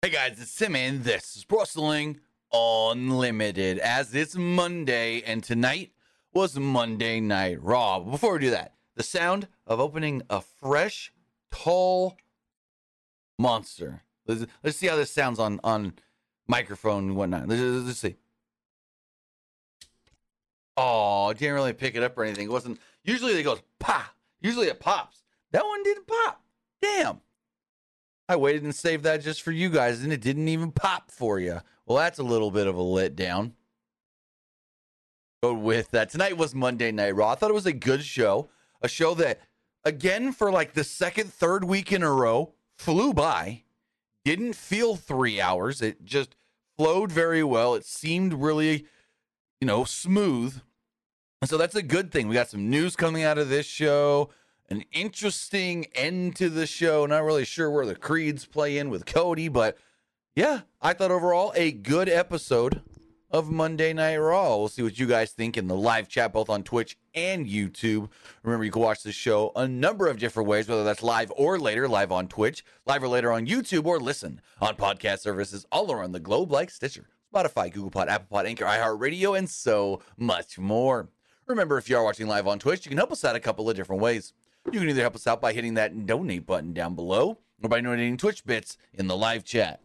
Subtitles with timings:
[0.00, 1.02] Hey guys, it's Simon.
[1.02, 2.20] this is Wrestling
[2.52, 5.90] Unlimited as it's Monday and tonight
[6.32, 7.98] was Monday Night Raw.
[7.98, 11.12] Before we do that, the sound of opening a fresh,
[11.50, 12.16] tall
[13.40, 14.02] monster.
[14.24, 15.94] Let's, let's see how this sounds on, on
[16.46, 17.48] microphone and whatnot.
[17.48, 18.14] Let's, let's see.
[20.76, 22.44] Oh, I didn't really pick it up or anything.
[22.44, 22.78] It wasn't.
[23.02, 24.14] Usually it goes pop.
[24.40, 25.24] Usually it pops.
[25.50, 26.40] That one didn't pop.
[26.80, 27.20] Damn.
[28.28, 31.40] I waited and saved that just for you guys, and it didn't even pop for
[31.40, 31.60] you.
[31.86, 33.52] Well, that's a little bit of a letdown.
[35.42, 36.10] Go with that.
[36.10, 37.30] Tonight was Monday Night Raw.
[37.30, 38.50] I thought it was a good show.
[38.82, 39.40] A show that,
[39.84, 43.62] again, for like the second, third week in a row, flew by.
[44.24, 45.80] Didn't feel three hours.
[45.80, 46.36] It just
[46.76, 47.74] flowed very well.
[47.74, 48.86] It seemed really,
[49.60, 50.60] you know, smooth.
[51.40, 52.28] And so that's a good thing.
[52.28, 54.28] We got some news coming out of this show
[54.68, 57.06] an interesting end to the show.
[57.06, 59.78] Not really sure where the creeds play in with Cody, but
[60.34, 62.82] yeah, I thought overall a good episode
[63.30, 64.56] of Monday Night Raw.
[64.56, 68.08] We'll see what you guys think in the live chat, both on Twitch and YouTube.
[68.42, 71.58] Remember, you can watch the show a number of different ways, whether that's live or
[71.58, 75.92] later, live on Twitch, live or later on YouTube, or listen on podcast services all
[75.92, 80.58] around the globe like Stitcher, Spotify, Google Pod, Apple Pod, Anchor, iHeartRadio, and so much
[80.58, 81.08] more.
[81.46, 83.68] Remember, if you are watching live on Twitch, you can help us out a couple
[83.68, 84.32] of different ways.
[84.70, 87.80] You can either help us out by hitting that donate button down below or by
[87.80, 89.80] donating Twitch bits in the live chat.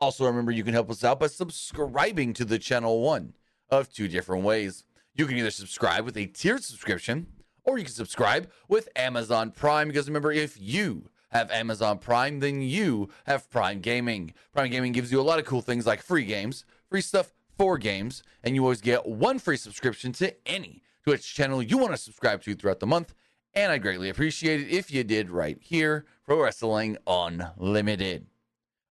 [0.00, 3.34] Also, remember you can help us out by subscribing to the channel one
[3.70, 4.84] of two different ways.
[5.16, 7.26] You can either subscribe with a tiered subscription
[7.64, 12.62] or you can subscribe with Amazon Prime because remember, if you have Amazon Prime, then
[12.62, 14.32] you have Prime Gaming.
[14.52, 17.78] Prime Gaming gives you a lot of cool things like free games, free stuff for
[17.78, 21.96] games, and you always get one free subscription to any Twitch channel you want to
[21.96, 23.12] subscribe to throughout the month
[23.54, 28.26] and I'd greatly appreciate it if you did right here, Pro Wrestling Unlimited.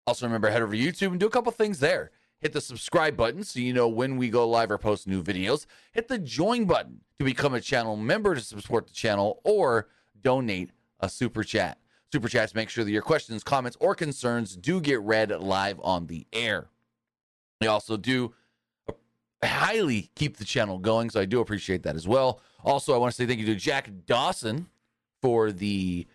[0.06, 2.10] Also, remember, head over to YouTube and do a couple things there.
[2.40, 5.66] Hit the subscribe button so you know when we go live or post new videos.
[5.92, 9.88] Hit the join button to become a channel member to support the channel or
[10.20, 11.78] donate a super chat.
[12.12, 16.06] Super chats make sure that your questions, comments, or concerns do get read live on
[16.06, 16.68] the air.
[17.60, 18.34] They also do
[19.48, 22.40] highly keep the channel going, so I do appreciate that as well.
[22.64, 24.68] Also, I want to say thank you to Jack Dawson
[25.22, 26.06] for the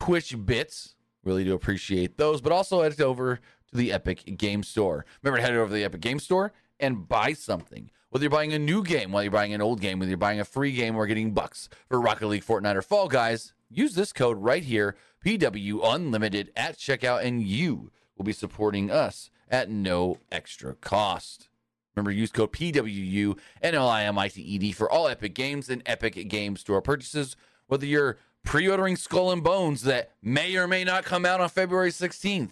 [0.00, 0.94] Twitch bits.
[1.24, 2.40] Really do appreciate those.
[2.40, 5.04] But also head over to the Epic Game Store.
[5.22, 7.90] Remember to head over to the Epic Game Store and buy something.
[8.10, 10.40] Whether you're buying a new game, whether you're buying an old game, whether you're buying
[10.40, 14.12] a free game or getting bucks for Rocket League, Fortnite, or Fall Guys, use this
[14.12, 20.18] code right here, PW Unlimited at checkout, and you will be supporting us at no
[20.30, 21.48] extra cost.
[21.96, 27.36] Remember, use code PWU NLIMITED for all Epic Games and Epic Games Store purchases.
[27.68, 31.48] Whether you're pre ordering Skull and Bones that may or may not come out on
[31.48, 32.50] February 16th,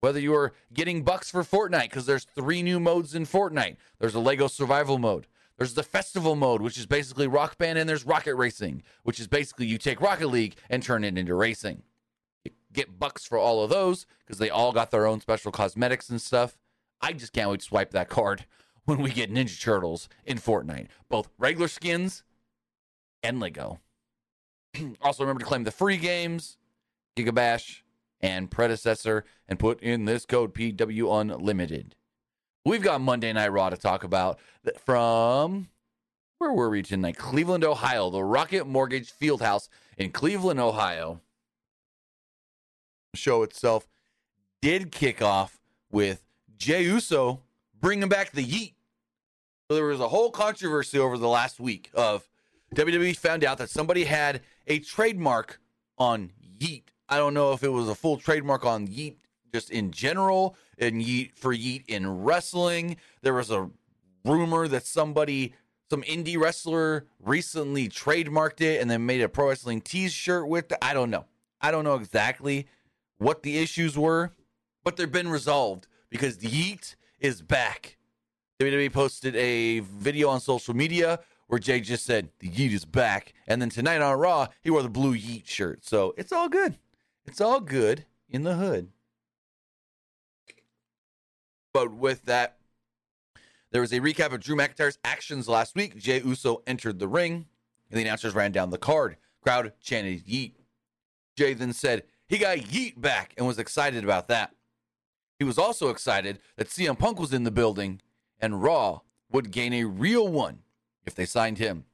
[0.00, 4.20] whether you're getting bucks for Fortnite, because there's three new modes in Fortnite there's a
[4.20, 5.26] Lego survival mode,
[5.58, 9.26] there's the festival mode, which is basically rock band, and there's rocket racing, which is
[9.26, 11.82] basically you take Rocket League and turn it into racing.
[12.44, 16.08] You get bucks for all of those because they all got their own special cosmetics
[16.08, 16.56] and stuff.
[17.00, 18.46] I just can't wait to swipe that card
[18.84, 22.22] when we get Ninja Turtles in Fortnite, both regular skins
[23.22, 23.80] and Lego.
[25.00, 26.56] also, remember to claim the free games,
[27.16, 27.82] Gigabash,
[28.20, 31.94] and predecessor, and put in this code PW Unlimited.
[32.64, 34.38] We've got Monday Night Raw to talk about
[34.84, 35.68] from
[36.38, 37.16] where were we tonight?
[37.16, 41.20] Cleveland, Ohio, the Rocket Mortgage Fieldhouse in Cleveland, Ohio.
[43.12, 43.86] The show itself
[44.62, 46.22] did kick off with
[46.60, 47.40] Jey Uso
[47.80, 48.74] bringing back the Yeet.
[49.66, 52.28] So there was a whole controversy over the last week of
[52.74, 55.58] WWE found out that somebody had a trademark
[55.96, 56.82] on Yeet.
[57.08, 59.16] I don't know if it was a full trademark on Yeet
[59.54, 62.98] just in general and Yeet for Yeet in wrestling.
[63.22, 63.70] There was a
[64.26, 65.54] rumor that somebody
[65.88, 70.78] some indie wrestler recently trademarked it and then made a pro wrestling t-shirt with it.
[70.82, 71.24] I don't know.
[71.62, 72.66] I don't know exactly
[73.16, 74.32] what the issues were,
[74.84, 77.96] but they've been resolved because the Yeet is back.
[78.60, 83.32] WWE posted a video on social media where Jey just said the Yeet is back,
[83.46, 85.84] and then tonight on Raw he wore the blue Yeet shirt.
[85.84, 86.76] So it's all good.
[87.24, 88.88] It's all good in the hood.
[91.72, 92.56] But with that,
[93.70, 95.96] there was a recap of Drew McIntyre's actions last week.
[95.96, 97.46] Jey Uso entered the ring,
[97.88, 99.16] and the announcers ran down the card.
[99.42, 100.54] Crowd chanted Yeet.
[101.36, 104.54] Jey then said he got Yeet back and was excited about that.
[105.40, 108.02] He was also excited that CM Punk was in the building
[108.38, 109.00] and Raw
[109.32, 110.58] would gain a real one
[111.06, 111.86] if they signed him.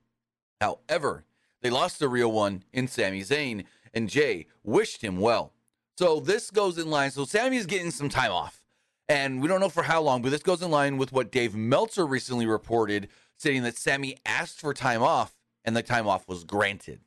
[0.60, 1.24] However,
[1.62, 3.64] they lost the real one in Sami Zayn,
[3.94, 5.52] and Jey wished him well.
[5.96, 7.12] So this goes in line.
[7.12, 8.64] So Sami is getting some time off
[9.08, 11.54] And we don't know for how long, but this goes in line with what Dave
[11.54, 16.42] Meltzer recently reported, stating that Sami asked for time off and the time off was
[16.42, 16.98] granted.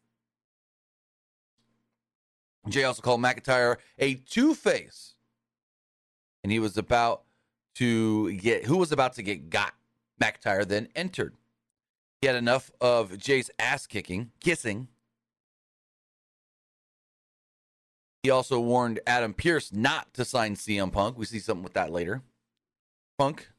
[2.70, 5.16] Jey also called McIntyre a two face.
[6.44, 7.24] And he was about
[7.76, 9.74] to get, who was about to get got?
[10.22, 11.36] McIntyre then entered.
[12.22, 14.90] He had enough of Jey's ass kicking, kissing.
[18.24, 21.18] He also warned Adam Pearce not to sign CM Punk.
[21.18, 22.22] We see something with that later.
[23.18, 23.50] Punk,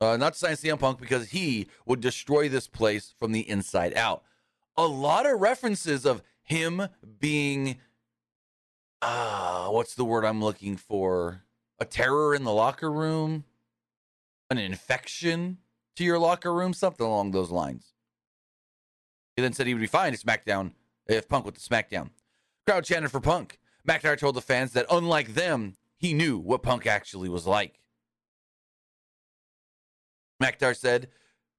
[0.00, 3.94] uh, not to sign CM Punk because he would destroy this place from the inside
[3.96, 4.22] out.
[4.76, 6.88] A lot of references of him
[7.18, 7.78] being,
[9.02, 11.43] uh, what's the word I'm looking for?
[11.80, 13.44] A terror in the locker room,
[14.50, 15.58] an infection
[15.96, 17.94] to your locker room, something along those lines.
[19.36, 20.72] He then said he would be fine to SmackDown
[21.06, 22.10] if Punk went to SmackDown.
[22.66, 23.58] Crowd chanted for Punk.
[23.86, 27.80] McIntyre told the fans that unlike them, he knew what Punk actually was like.
[30.42, 31.08] McIntyre said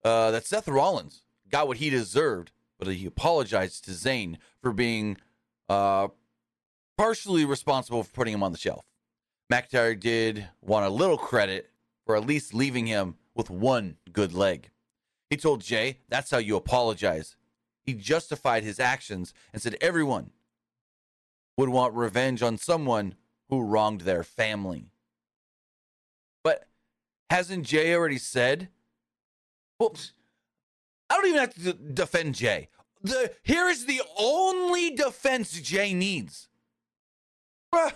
[0.04, 5.18] uh, that Seth Rollins got what he deserved, but he apologized to Zayn for being
[5.70, 6.08] uh,
[6.98, 8.86] partially responsible for putting him on the shelf.
[9.52, 11.70] McIntyre did want a little credit
[12.06, 14.70] for at least leaving him with one good leg.
[15.30, 17.36] He told Jey, That's how you apologize.
[17.84, 20.32] He justified his actions and said everyone
[21.58, 23.16] would want revenge on someone
[23.50, 24.90] who wronged their family.
[26.44, 26.68] But
[27.30, 28.70] hasn't Jey already said?
[29.78, 30.14] Whoops.
[31.10, 32.70] I don't even have to defend Jey.
[33.04, 36.48] The here is the only defense Jey needs.
[37.74, 37.94] Bruh,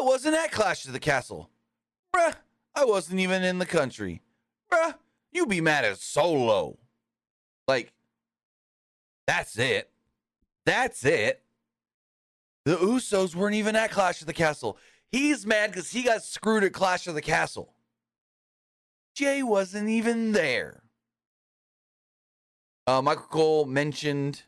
[0.00, 1.50] I wasn't at Clash of the Castle.
[2.14, 2.34] Bruh,
[2.74, 4.22] I wasn't even in the country.
[4.72, 4.94] Bruh,
[5.32, 6.78] you be mad at Solo.
[7.68, 7.92] Like,
[9.26, 9.90] that's it.
[10.64, 11.42] That's it.
[12.64, 14.78] The Usos weren't even at Clash of the Castle.
[15.10, 17.74] He's mad because he got screwed at Clash of the Castle.
[19.14, 20.82] Jey wasn't even there.
[22.86, 24.42] Uh, Michael Cole mentioned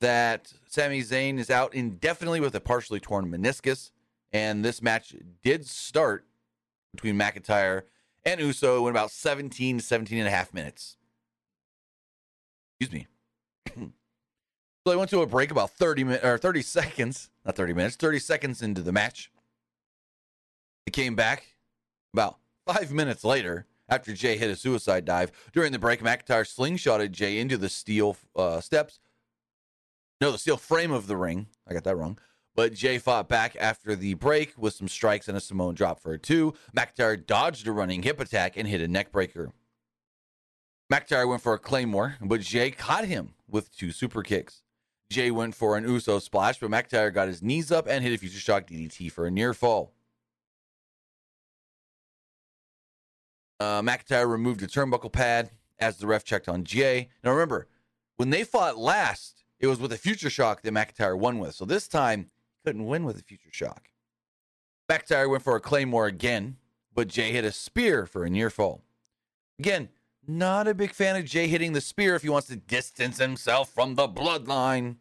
[0.00, 3.90] that Sami Zayn is out indefinitely with a partially torn meniscus.
[4.32, 6.26] And this match did start
[6.92, 7.82] between McIntyre
[8.24, 10.96] and Uso in about 17 to 17 and a half minutes.
[12.80, 13.06] Excuse me.
[14.86, 17.96] so I went to a break about 30 minutes or 30 seconds, not 30 minutes,
[17.96, 19.30] 30 seconds into the match.
[20.86, 21.44] They came back
[22.14, 25.32] about five minutes later after Jey hit a suicide dive.
[25.52, 29.00] During the break, McIntyre slingshotted Jey into the steel uh, steps.
[30.20, 31.48] No, the steel frame of the ring.
[31.66, 32.18] I got that wrong.
[32.56, 36.12] But Jey fought back after the break with some strikes and a Samoan drop for
[36.12, 36.54] a two.
[36.76, 39.52] McIntyre dodged a running hip attack and hit a neck breaker.
[40.92, 44.62] McIntyre went for a claymore, but Jey caught him with two super kicks.
[45.08, 48.18] Jey went for an Uso splash, but McIntyre got his knees up and hit a
[48.18, 49.92] future shock DDT for a near fall.
[53.60, 57.08] Uh, McIntyre removed the turnbuckle pad as the ref checked on Jey.
[57.22, 57.68] Now remember,
[58.16, 61.54] when they fought last, it was with a future shock that McIntyre won with.
[61.54, 62.30] So this time,
[62.64, 63.88] couldn't win with a future shock.
[64.90, 66.56] McIntyre went for a claymore again,
[66.94, 68.82] but Jey hit a spear for a near fall.
[69.58, 69.88] Again,
[70.26, 73.70] not a big fan of Jey hitting the spear if he wants to distance himself
[73.70, 74.96] from the bloodline.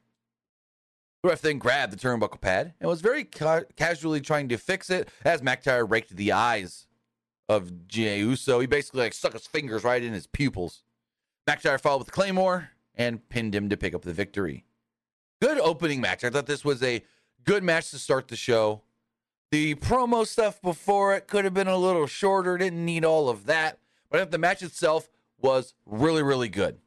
[1.24, 4.90] The ref then grabbed the turnbuckle pad and was very ca- casually trying to fix
[4.90, 6.88] it as McIntyre raked the eyes
[7.50, 8.60] of Jey Uso.
[8.60, 10.84] He basically like stuck his fingers right in his pupils.
[11.48, 14.66] McIntyre followed with Claymore and pinned him to pick up the victory.
[15.42, 16.24] Good opening match.
[16.24, 17.04] I thought this was a
[17.46, 18.81] good match to start the show.
[19.51, 23.46] The promo stuff before it could have been a little shorter, didn't need all of
[23.48, 23.79] that.
[24.12, 26.77] But the match itself was really, really good.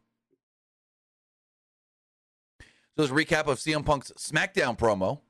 [2.96, 5.20] So, this recap of CM Punk's SmackDown promo.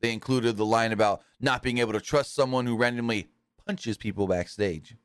[0.00, 3.28] They included the line about not being able to trust someone who randomly
[3.64, 4.96] punches people backstage.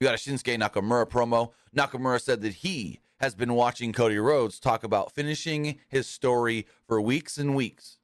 [0.00, 1.52] We got a Shinsuke Nakamura promo.
[1.76, 7.00] Nakamura said that he has been watching Cody Rhodes talk about finishing his story for
[7.00, 7.98] weeks and weeks,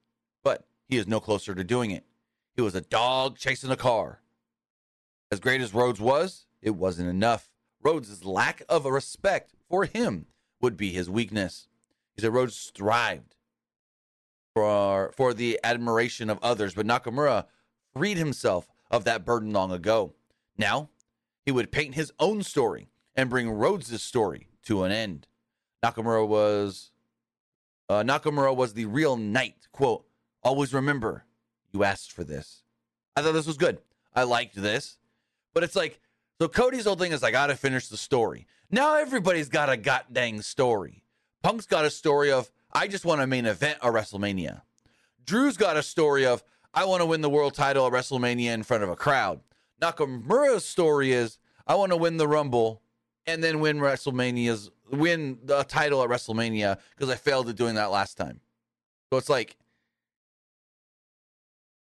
[0.45, 2.05] but he is no closer to doing it.
[2.57, 4.21] He was a dog chasing a car.
[5.31, 7.53] As great as Rhodes was, it wasn't enough.
[7.81, 10.27] Rhodes' lack of a respect for him
[10.61, 11.69] would be his weakness.
[12.17, 13.37] He said Rhodes thrived
[14.53, 17.47] for, for the admiration of others, but Nakamura
[17.95, 20.13] freed himself of that burden long ago.
[20.59, 20.91] Now,
[21.47, 25.29] he would paint his own story and bring Rhodes' story to an end.
[25.85, 26.91] Nakamura was
[27.89, 29.69] uh, Nakamura was the real knight.
[29.73, 30.05] Quote,
[30.43, 31.25] always remember,
[31.73, 32.63] you asked for this.
[33.17, 33.79] I thought this was good.
[34.15, 34.97] I liked this.
[35.53, 36.01] But it's like,
[36.41, 38.47] so Cody's whole thing is I gotta finish the story.
[38.71, 41.05] Now everybody's got a god dang story.
[41.43, 44.63] Punk's got a story of I just want a main event at WrestleMania.
[45.25, 46.43] Drew's got a story of
[46.73, 49.41] I want to win the world title at WrestleMania in front of a crowd.
[49.83, 52.83] Nakamura's story is I want to win the Rumble
[53.27, 57.91] and then win WrestleMania's win the title at WrestleMania because I failed at doing that
[57.91, 58.41] last time.
[59.11, 59.57] So it's like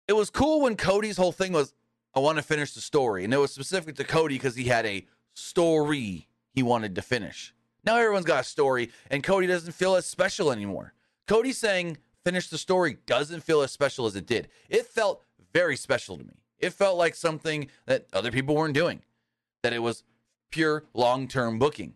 [0.09, 1.71] it was cool when Cody's whole thing was
[2.15, 4.83] I want to finish the story, and it was specific to Cody because he had
[4.87, 7.53] a story he wanted to finish.
[7.85, 10.93] Now everyone's got a story, and Cody doesn't feel as special anymore.
[11.27, 14.47] Cody saying finish the story doesn't feel as special as it did.
[14.67, 15.23] It felt
[15.53, 16.41] very special to me.
[16.57, 19.03] It felt like something that other people weren't doing.
[19.61, 20.03] That it was
[20.49, 21.93] pure long term booking.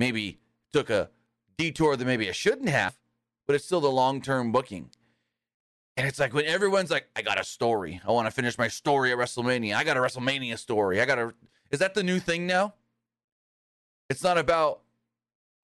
[0.00, 0.40] Maybe
[0.72, 1.10] took a
[1.56, 2.98] detour that maybe I shouldn't have,
[3.46, 4.90] but it's still the long term booking.
[6.00, 8.00] And it's like when everyone's like, I got a story.
[8.06, 9.74] I want to finish my story at WrestleMania.
[9.74, 10.98] I got a WrestleMania story.
[10.98, 11.34] I got a.
[11.70, 12.72] Is that the new thing now?
[14.08, 14.80] It's not about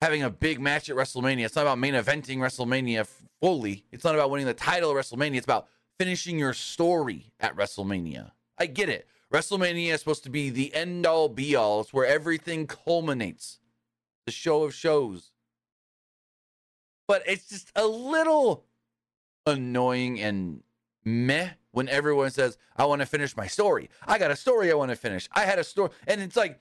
[0.03, 1.47] having a big match at WrestleMania.
[1.47, 3.09] It's not about main eventing WrestleMania
[3.41, 3.87] fully.
[3.91, 5.37] It's not about winning the title at WrestleMania.
[5.37, 8.33] It's about finishing your story at WrestleMania.
[8.59, 9.09] I get it.
[9.33, 11.81] WrestleMania is supposed to be the end all be all.
[11.81, 13.59] It's where everything culminates.
[14.27, 15.33] The show of shows.
[17.09, 18.67] But it's just a little
[19.47, 20.63] annoying and
[21.05, 23.91] meh when everyone says, I want to finish my story.
[24.07, 25.29] I got a story I want to finish.
[25.33, 25.91] I had a story.
[26.07, 26.61] And it's like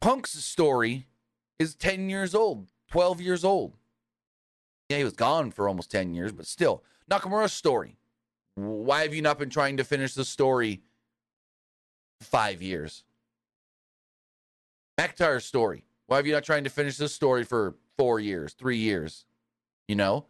[0.00, 1.06] Punk's story
[1.58, 3.76] is 10 years old, 12 years old.
[4.88, 6.82] Yeah, he was gone for almost 10 years, but still.
[7.10, 7.98] Nakamura's story.
[8.54, 10.82] Why have you not been trying to finish the story
[12.20, 13.04] five years?
[14.98, 15.84] McIntyre's story.
[16.06, 19.24] Why have you not trying to finish this story for four years, three years?
[19.88, 20.26] You know?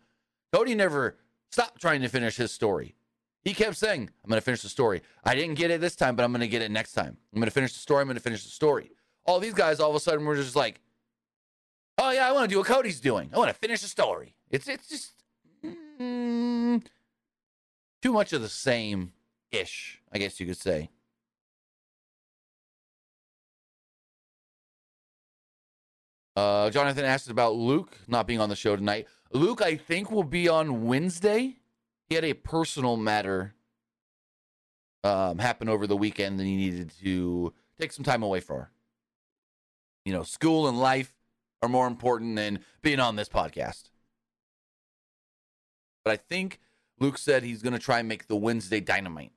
[0.53, 1.17] Cody never
[1.55, 2.97] stopped trying to finish his story.
[3.43, 5.03] He kept saying, I'm going to finish the story.
[5.23, 7.17] I didn't get it this time, but I'm going to get it next time.
[7.33, 8.01] I'm going to finish the story.
[8.01, 8.91] I'm going to finish the story.
[9.25, 10.81] All these guys all of a sudden were just like,
[11.99, 13.31] oh, yeah, I want to do what Cody's doing.
[13.33, 14.35] I want to finish the story.
[14.51, 15.13] It's, it's just
[15.65, 16.85] mm,
[18.03, 19.13] too much of the same
[19.53, 20.91] ish, I guess you could say.
[26.35, 29.07] Uh, Jonathan asked about Luke not being on the show tonight.
[29.35, 31.57] Luke, I think, will be on Wednesday.
[32.09, 33.55] He had a personal matter
[35.03, 38.71] um, happen over the weekend and he needed to take some time away for.
[40.05, 41.13] You know, school and life
[41.63, 43.91] are more important than being on this podcast.
[46.05, 46.61] But I think
[47.01, 49.33] Luke said he's going to try and make the Wednesday dynamite.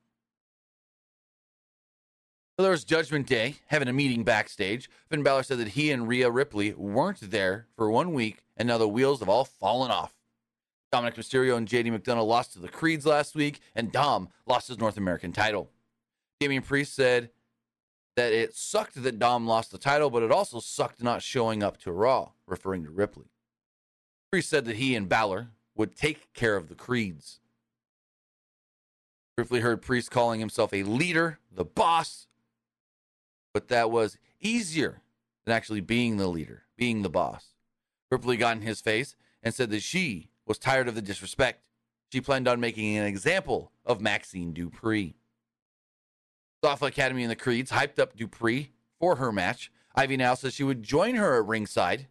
[2.58, 4.90] So there was Judgment Day having a meeting backstage.
[5.08, 8.78] Finn Balor said that he and Rhea Ripley weren't there for one week, and now
[8.78, 10.12] the wheels have all fallen off.
[10.90, 14.78] Dominic Mysterio and JD McDonagh lost to the Creeds last week, and Dom lost his
[14.80, 15.70] North American title.
[16.40, 17.30] Damian Priest said
[18.16, 21.76] that it sucked that Dom lost the title, but it also sucked not showing up
[21.82, 23.26] to Raw, referring to Ripley.
[24.32, 27.38] Priest said that he and Balor would take care of the Creeds.
[29.36, 32.26] Ripley heard Priest calling himself a leader, the boss,
[33.58, 35.02] but that was easier
[35.44, 37.54] than actually being the leader, being the boss.
[38.08, 41.64] Ripley got in his face and said that she was tired of the disrespect.
[42.12, 45.14] She planned on making an example of Maxxine Dupri.
[46.62, 48.68] Alpha Academy and the Creeds hyped up Dupri
[49.00, 49.72] for her match.
[49.96, 52.06] Ivy Nile says she would join her at ringside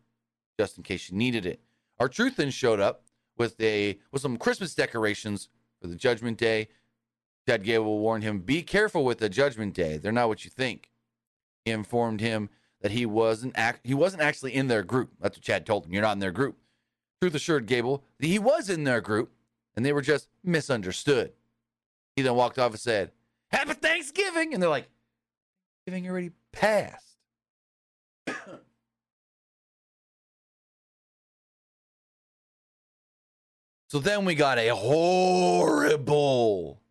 [0.59, 1.61] just in case she needed it.
[1.97, 3.05] R-Truth then showed up
[3.37, 5.47] with a with some Christmas decorations
[5.81, 6.67] for the Judgment Day.
[7.47, 9.95] Chad Gable warned him, "Be careful with the Judgment Day.
[9.95, 10.91] They're not what you think."
[11.71, 12.49] Informed him
[12.81, 15.11] that he wasn't act- he wasn't actually in their group.
[15.19, 15.93] That's what Chad told him.
[15.93, 16.57] You're not in their group.
[17.21, 19.31] Truth assured Gable that he was in their group,
[19.75, 21.33] and they were just misunderstood.
[22.15, 23.11] He then walked off and said,
[23.51, 24.89] "Happy Thanksgiving," and they're like,
[25.85, 27.17] "Thanksgiving already passed."
[33.89, 36.81] So then we got a horrible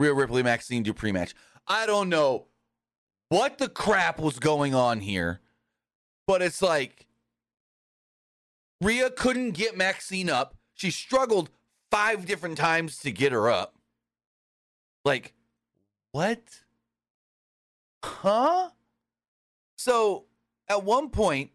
[0.00, 1.32] Rhea Ripley Maxxine Dupri match.
[1.68, 2.46] I don't know
[3.30, 5.40] what the crap was going on here,
[6.26, 7.06] but it's like
[8.82, 10.54] Rhea couldn't get Maxxine up.
[10.74, 11.48] She struggled
[11.90, 13.74] five different times to get her up.
[15.04, 15.32] Like,
[16.12, 16.42] what?
[18.04, 18.68] Huh?
[19.76, 20.26] So
[20.68, 21.52] at one point,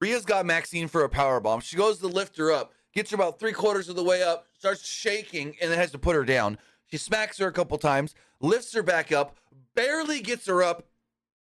[0.00, 1.60] Rhea's got Maxxine for a power bomb.
[1.60, 4.46] She goes to lift her up gets her about three quarters of the way up,
[4.56, 6.58] starts shaking, and then has to put her down.
[6.90, 9.36] She smacks her a couple times, lifts her back up,
[9.74, 10.86] barely gets her up,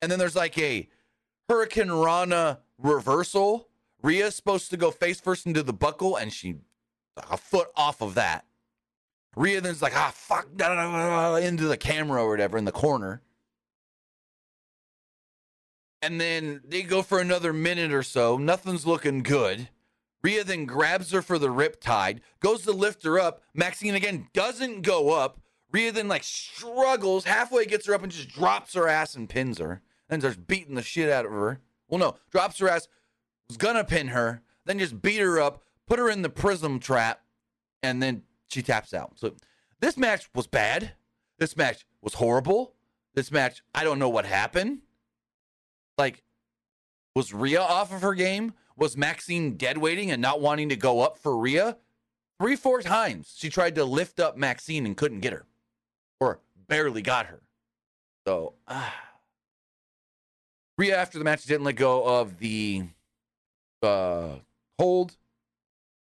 [0.00, 0.88] and then there's like a
[1.50, 3.69] hurricanrana reversal.
[4.02, 6.57] Rhea's supposed to go face first into the buckle, and she
[7.31, 8.45] a foot off of that.
[9.37, 13.23] Rhea then's like, ah, fuck, into the camera or whatever in the corner.
[16.00, 18.37] And then they go for another minute or so.
[18.38, 19.69] Nothing's looking good.
[20.23, 23.43] Rhea then grabs her for the rip tide, goes to lift her up.
[23.55, 25.40] Maxxine again doesn't go up.
[25.71, 29.59] Rhea then like struggles halfway, gets her up and just drops her ass and pins
[29.59, 29.83] her.
[30.09, 31.61] Then starts beating the shit out of her.
[31.88, 32.88] Well, no, drops her ass,
[33.49, 37.23] was gonna pin her, then just beat her up, put her in the prism trap,
[37.83, 39.12] and then she taps out.
[39.19, 39.35] So
[39.81, 40.93] this match was bad.
[41.38, 42.75] This match was horrible.
[43.15, 44.81] This match, I don't know what happened.
[45.97, 46.23] Like,
[47.15, 48.55] was Rhea off of her game?
[48.77, 51.79] Was Maxxine dead waiting and not wanting to go up for Rhea?
[52.41, 55.47] Three, four times she tried to lift up Maxxine and couldn't get her,
[56.21, 57.43] or barely got her.
[58.27, 59.08] So, ah.
[60.78, 62.85] Rhea after the match didn't let go of the
[63.82, 64.37] uh,
[64.78, 65.16] hold.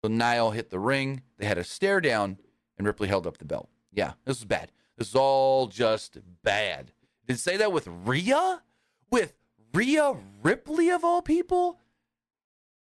[0.04, 1.22] So Nile hit the ring.
[1.38, 2.40] They had a stare down,
[2.78, 3.70] and Ripley held up the belt.
[3.94, 4.72] Yeah, this is bad.
[4.98, 6.92] This is all just bad.
[7.28, 8.64] Did say that with Rhea?
[9.12, 9.36] With
[9.74, 11.80] Rhea Ripley of all people?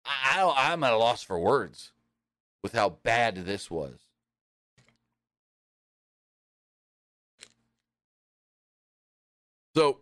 [0.05, 1.93] I, I, I'm at a loss for words
[2.63, 3.99] with how bad this was.
[9.77, 10.01] So,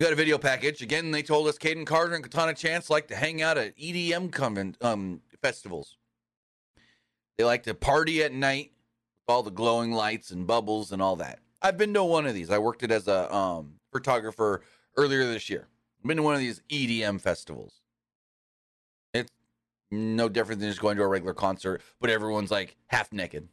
[0.00, 0.80] we got a video package.
[0.80, 4.32] Again, they told us Kayden Carter and Katana Chance like to hang out at EDM
[4.32, 5.98] convent, um, festivals.
[7.36, 8.72] They like to party at night
[9.26, 11.40] with all the glowing lights and bubbles and all that.
[11.60, 12.48] I've been to one of these.
[12.48, 14.62] I worked it as a um, photographer
[14.96, 15.68] earlier this year.
[15.98, 17.82] I've been to one of these EDM festivals.
[19.12, 19.30] It's
[19.90, 23.48] no different than just going to a regular concert, but everyone's like half naked.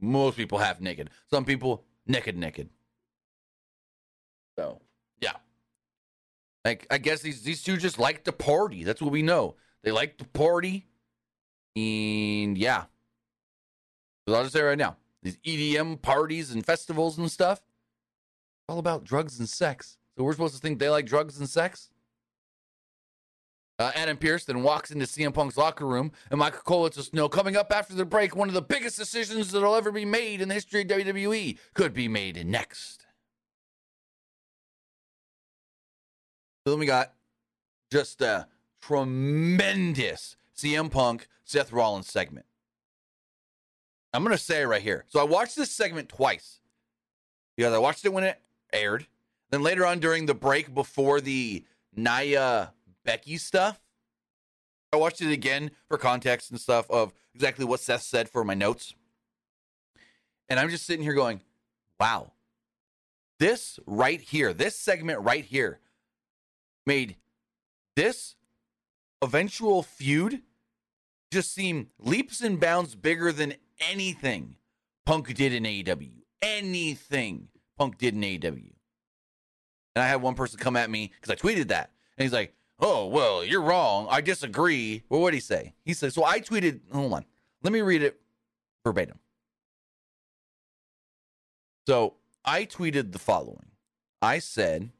[0.00, 1.10] Most people half naked.
[1.30, 2.70] Some people naked, naked.
[4.58, 4.80] So
[6.64, 8.84] like I guess these these two just like to party.
[8.84, 9.56] That's what we know.
[9.82, 10.86] They like to party,
[11.76, 12.84] and yeah.
[14.26, 17.60] I'll just say right now, these EDM parties and festivals and stuff,
[18.68, 19.98] all about drugs and sex.
[20.16, 21.90] So we're supposed to think they like drugs and sex?
[23.78, 27.12] Uh, Adam Pearce then walks into CM Punk's locker room, and Michael Cole lets us
[27.12, 30.40] know coming up after the break, one of the biggest decisions that'll ever be made
[30.40, 33.03] in the history of WWE could be made next.
[36.64, 37.12] So then we got
[37.92, 38.48] just a
[38.80, 42.46] tremendous CM Punk Seth Rollins segment.
[44.14, 45.04] I'm going to say right here.
[45.08, 46.60] So I watched this segment twice
[47.56, 48.40] because I watched it when it
[48.72, 49.06] aired.
[49.50, 52.72] Then later on during the break before the Nia
[53.04, 53.80] Becky stuff,
[54.92, 58.54] I watched it again for context and stuff of exactly what Seth said for my
[58.54, 58.94] notes.
[60.48, 61.42] And I'm just sitting here going,
[62.00, 62.32] wow,
[63.38, 65.80] this right here, this segment right here
[66.86, 67.16] made
[67.96, 68.36] this
[69.22, 70.42] eventual feud
[71.32, 73.54] just seem leaps and bounds bigger than
[73.90, 74.56] anything
[75.06, 76.12] Punk did in AEW.
[76.40, 78.72] Anything Punk did in AEW.
[79.94, 81.90] And I had one person come at me because I tweeted that.
[82.16, 84.06] And he's like, oh, well, you're wrong.
[84.10, 85.02] I disagree.
[85.08, 85.74] Well, what did he say?
[85.84, 87.24] He said, so I tweeted, hold on.
[87.62, 88.20] Let me read it
[88.84, 89.18] verbatim.
[91.86, 93.70] So I tweeted the following
[94.22, 94.90] I said,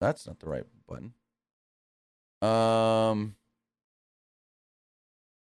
[0.00, 1.14] that's not the right button.
[2.42, 3.36] Um,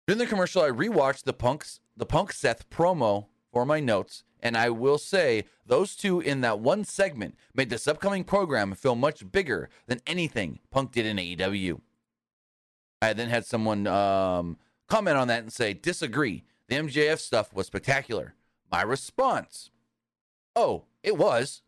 [0.06, 4.56] during the commercial, I rewatched the Punk's the Punk Seth promo for my notes, and
[4.56, 9.30] I will say those two in that one segment made this upcoming program feel much
[9.30, 11.80] bigger than anything Punk did in AEW.
[13.00, 16.44] I then had someone um, comment on that and say, disagree.
[16.68, 18.34] The MJF stuff was spectacular.
[18.70, 19.70] My response,
[20.56, 21.62] oh, it was,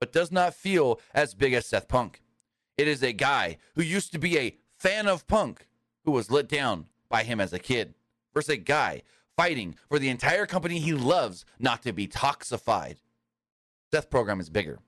[0.00, 2.22] but does not feel as big as Seth Punk.
[2.76, 5.66] It is a guy who used to be a fan of Punk
[6.04, 7.94] who was let down by him as a kid
[8.32, 9.02] versus a guy
[9.36, 12.96] fighting for the entire company he loves not to be toxified.
[13.92, 14.80] Seth program is bigger.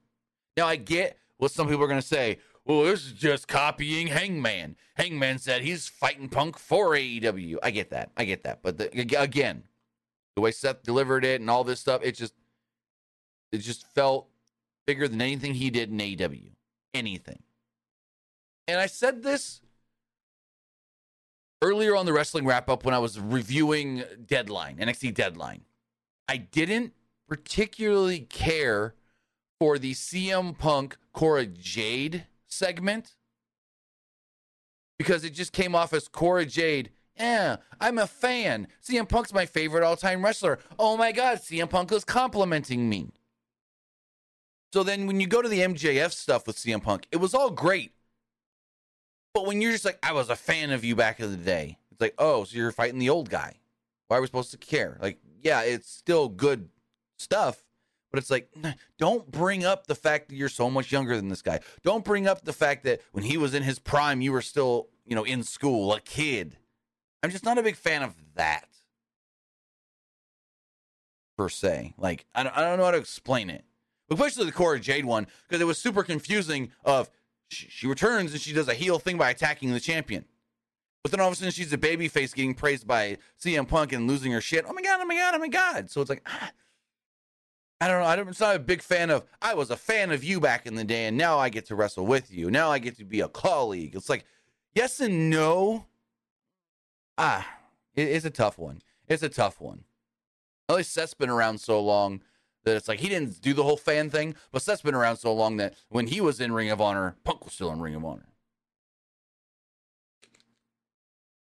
[0.57, 2.39] Now I get what some people are going to say.
[2.65, 4.77] Well, this is just copying Hangman.
[4.95, 7.57] Hangman said he's fighting Punk for AEW.
[7.63, 8.13] I get that.
[8.17, 8.63] I get that.
[8.63, 9.65] But the, again,
[10.37, 12.35] the way Seth delivered it and all this stuff, it just
[13.51, 14.29] it just felt
[14.87, 16.51] bigger than anything he did in AEW.
[16.95, 17.43] Anything.
[18.69, 19.61] And I said this
[21.63, 25.63] earlier on the wrestling wrap up when I was reviewing Deadline, NXT Deadline.
[26.29, 26.93] I didn't
[27.29, 28.95] particularly care
[29.59, 33.17] for the CM Punk Cora Jade segment
[34.99, 36.91] because it just came off as Cora Jade.
[37.19, 38.69] Yeah, I'm a fan.
[38.85, 40.59] CM Punk's my favorite all time wrestler.
[40.79, 43.13] Oh my God, CM Punk is complimenting me.
[44.73, 47.51] So then when you go to the MJF stuff with CM Punk, it was all
[47.51, 47.93] great.
[49.35, 51.79] But when you're just like, I was a fan of you back in the day,
[51.91, 53.55] it's like, oh, so you're fighting the old guy.
[54.09, 54.99] Why are we supposed to care?
[55.01, 56.69] Like, yeah, it's still good
[57.19, 57.65] stuff,
[58.11, 58.55] but it's like,
[58.99, 61.61] don't bring up the fact that you're so much younger than this guy.
[61.83, 64.89] Don't bring up the fact that when he was in his prime, you were still,
[65.07, 66.57] you know, in school, a kid.
[67.23, 68.67] I'm just not a big fan of that.
[71.37, 71.95] per se.
[71.99, 73.65] Like I don't, I don't know how to explain it,
[74.13, 76.71] especially the Cora Jade one because it was super confusing.
[76.85, 77.11] Of
[77.49, 80.25] she, she returns and she does a heel thing by attacking the champion,
[81.03, 83.93] but then all of a sudden she's a baby face getting praised by CM Punk
[83.93, 84.65] and losing her shit.
[84.69, 85.01] Oh my god!
[85.01, 85.35] Oh my god!
[85.35, 85.91] Oh my god!
[85.91, 86.23] So it's like.
[86.27, 86.53] Ah,
[87.83, 88.07] I don't know.
[88.07, 89.25] I don't, I'm not a big fan of.
[89.41, 91.75] I was a fan of you back in the day, and now I get to
[91.75, 92.49] wrestle with you.
[92.49, 93.97] Now I get to be a colleague.
[93.97, 94.25] It's like
[94.73, 95.87] yes and no.
[97.19, 97.45] Ah,
[97.97, 98.83] it, it's a tough one.
[99.09, 99.83] It's a tough one.
[100.69, 102.23] At least Seth's been around so long
[102.65, 105.33] that it's like he didn't do the whole fan thing, but Seth's been around so
[105.33, 108.05] long that when he was in Ring of Honor, Punk was still in Ring of
[108.05, 108.29] Honor.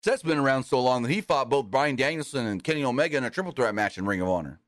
[0.03, 3.23] Seth's been around so long that he fought both Bryan Danielson and Kenny Omega in
[3.23, 4.59] a triple threat match in Ring of Honor.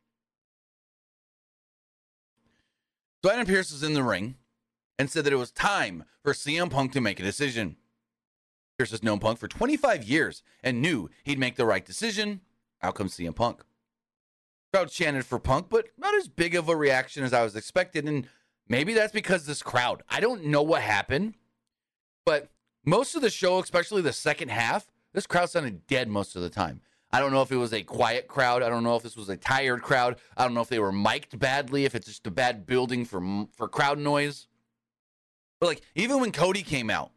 [3.23, 4.35] So Adam Pearce is in the ring
[4.97, 7.75] and said that it was time for CM Punk to make a decision.
[8.77, 12.41] Pearce has known Punk for 25 years and knew he'd make the right decision.
[12.81, 13.63] Out comes CM Punk.
[14.73, 18.07] Crowd chanted for Punk, but not as big of a reaction as I was expecting.
[18.07, 18.27] And
[18.67, 20.03] maybe that's because this crowd.
[20.09, 21.35] I don't know what happened,
[22.25, 22.49] but
[22.85, 26.49] most of the show, especially the second half, this crowd sounded dead most of the
[26.49, 26.81] time.
[27.11, 28.61] I don't know if it was a quiet crowd.
[28.61, 30.17] I don't know if this was a tired crowd.
[30.37, 33.47] I don't know if they were mic'd badly, if it's just a bad building for
[33.55, 34.47] for crowd noise.
[35.59, 37.11] But like even when Cody came out,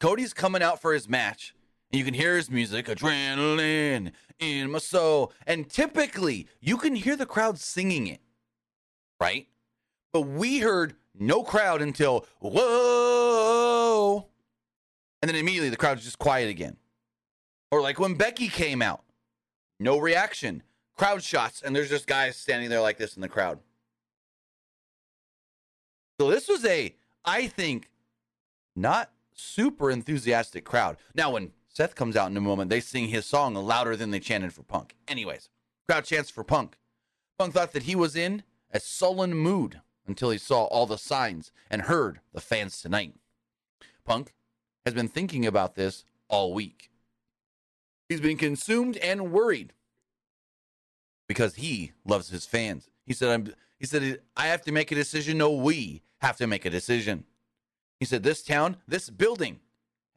[0.00, 1.54] Cody's coming out for his match,
[1.96, 7.26] you can hear his music, adrenaline in my soul, and typically you can hear the
[7.26, 8.20] crowd singing it,
[9.20, 9.46] right?
[10.12, 14.26] But we heard no crowd until whoa,
[15.22, 16.76] and then immediately the crowd's just quiet again.
[17.70, 19.02] Or like when Becky came out,
[19.80, 20.62] no reaction,
[20.96, 23.58] crowd shots, and there's just guys standing there like this in the crowd.
[26.20, 27.90] So this was a, I think,
[28.76, 30.96] not super enthusiastic crowd.
[31.14, 34.20] Now, when Seth comes out in a moment, they sing his song louder than they
[34.20, 34.94] chanted for Punk.
[35.08, 35.48] Anyways,
[35.88, 36.76] crowd chants for Punk.
[37.36, 41.50] Punk thought that he was in a sullen mood until he saw all the signs
[41.68, 43.14] and heard the fans tonight.
[44.04, 44.34] Punk
[44.84, 46.90] has been thinking about this all week.
[48.08, 49.72] He's been consumed and worried
[51.26, 52.88] because he loves his fans.
[53.04, 55.38] He said, I'm, he said, I have to make a decision.
[55.38, 57.24] No, we have to make a decision.
[57.98, 59.60] He said, this town, this building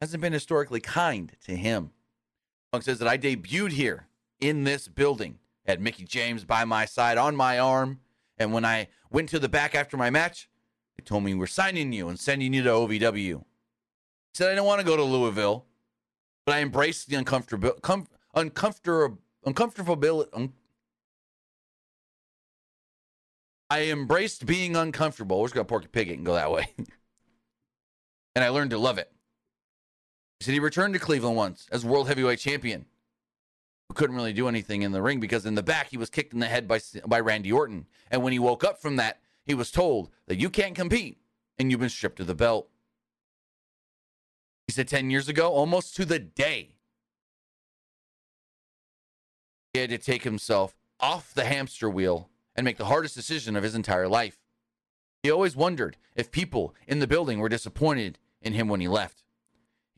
[0.00, 1.90] hasn't been historically kind to him.
[2.72, 4.06] Punk says that I debuted here
[4.40, 8.00] in this building, had Mickie James by my side on my arm.
[8.36, 10.48] And when I went to the back after my match,
[10.96, 13.38] they told me we're signing you and sending you to OVW.
[13.38, 13.44] He
[14.34, 15.66] said, I don't want to go to Louisville
[16.48, 19.18] but I embraced the uncomfortable, com- uncomfortable.
[19.44, 20.54] Un-
[23.68, 25.40] I embraced being uncomfortable.
[25.40, 26.72] We're just gonna porky pig it and go that way,
[28.34, 29.12] and I learned to love it.
[30.38, 32.86] He said he returned to Cleveland once as world heavyweight champion.
[33.88, 36.32] But couldn't really do anything in the ring because in the back he was kicked
[36.32, 39.54] in the head by by Randy Orton, and when he woke up from that, he
[39.54, 41.18] was told that you can't compete
[41.58, 42.68] and you've been stripped of the belt.
[44.66, 46.76] He said 10 years ago, almost to the day,
[49.72, 53.62] he had to take himself off the hamster wheel and make the hardest decision of
[53.62, 54.38] his entire life.
[55.22, 59.24] He always wondered if people in the building were disappointed in him when he left.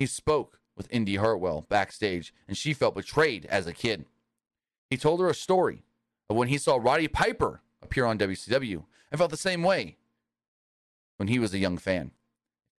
[0.00, 4.06] He spoke with Indi Hartwell backstage, and she felt betrayed as a kid.
[4.90, 5.84] He told her a story
[6.28, 8.82] of when he saw Roddy Piper appear on WCW
[9.12, 9.98] and felt the same way
[11.18, 12.10] when he was a young fan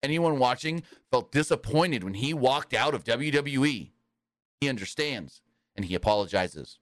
[0.04, 3.92] anyone watching felt disappointed when he walked out of WWE.
[4.60, 5.42] He understands
[5.76, 6.80] and he apologizes.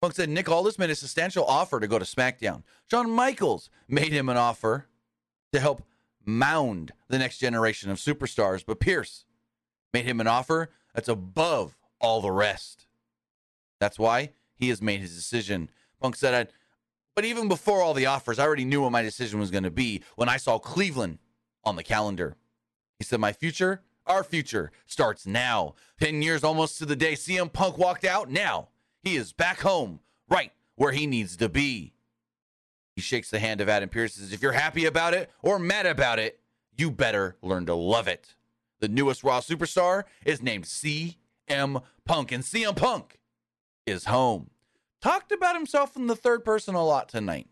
[0.00, 2.62] Punk said Nick Aldis made a substantial offer to go to SmackDown.
[2.88, 4.86] Shawn Michaels made him an offer
[5.52, 5.82] to help
[6.24, 9.24] mound the next generation of superstars, but Pearce
[9.92, 12.86] made him an offer that's above all the rest.
[13.80, 15.70] That's why he has made his decision.
[16.00, 16.50] Punk said, i
[17.14, 19.72] but even before all the offers, I already knew what my decision was going to
[19.72, 21.18] be when I saw Cleveland
[21.64, 22.36] on the calendar.
[22.96, 25.74] He said, My future, our future, starts now.
[25.98, 28.30] 10 years almost to the day CM Punk walked out.
[28.30, 28.68] Now
[29.02, 29.98] he is back home,
[30.30, 31.92] right where he needs to be.
[32.98, 35.86] He shakes the hand of Adam Pearce says, If you're happy about it or mad
[35.86, 36.40] about it,
[36.76, 38.34] you better learn to love it.
[38.80, 43.20] The newest Raw superstar is named CM Punk, and CM Punk
[43.86, 44.50] is home.
[45.00, 47.46] Talked about himself in the third person a lot tonight.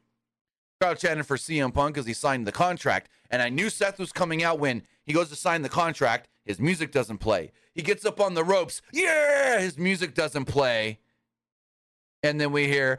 [0.80, 3.08] Crowd chanting for CM Punk because he signed the contract.
[3.30, 6.28] And I knew Seth was coming out when he goes to sign the contract.
[6.44, 7.52] His music doesn't play.
[7.72, 8.82] He gets up on the ropes.
[8.92, 10.98] Yeah, his music doesn't play.
[12.24, 12.98] And then we hear,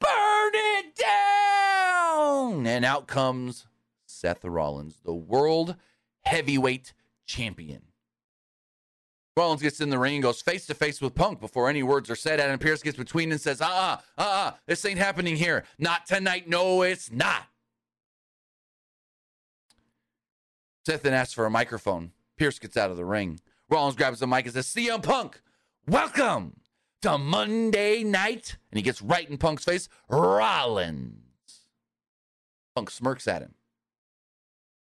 [0.00, 1.33] burn it down.
[2.34, 3.66] And out comes
[4.06, 5.76] Seth Rollins, the world
[6.24, 6.92] heavyweight
[7.26, 7.82] champion.
[9.36, 12.10] Rollins gets in the ring and goes face to face with Punk before any words
[12.10, 12.40] are said.
[12.40, 15.64] Adam Pearce gets between and says, uh uh-uh, uh, uh, this ain't happening here.
[15.78, 16.48] Not tonight.
[16.48, 17.44] No, it's not.
[20.84, 22.10] Seth then asks for a microphone.
[22.36, 23.38] Pearce gets out of the ring.
[23.70, 25.40] Rollins grabs the mic and says, CM Punk,
[25.86, 26.56] welcome
[27.02, 28.56] to Monday night.
[28.72, 29.88] And he gets right in Punk's face.
[30.08, 31.23] Rollins.
[32.74, 33.54] Punk smirks at him.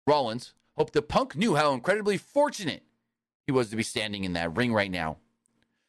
[0.07, 2.83] Rollins hoped that Punk knew how incredibly fortunate
[3.47, 5.19] he was to be standing in that ring right now.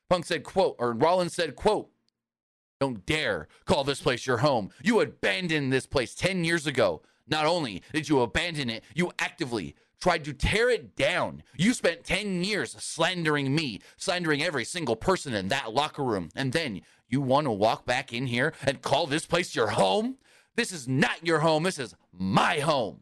[0.09, 1.89] Punk said, quote, or Rollins said, quote,
[2.79, 4.71] don't dare call this place your home.
[4.81, 7.01] You abandoned this place 10 years ago.
[7.27, 11.43] Not only did you abandon it, you actively tried to tear it down.
[11.57, 16.29] You spent 10 years slandering me, slandering every single person in that locker room.
[16.35, 20.17] And then you want to walk back in here and call this place your home?
[20.59, 21.63] This is not your home.
[21.63, 22.99] This is my home.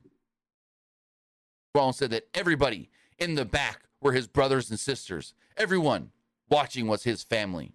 [1.74, 5.34] Rollins said that everybody in the back were his brothers and sisters.
[5.58, 6.12] Everyone
[6.52, 7.74] watching was his family.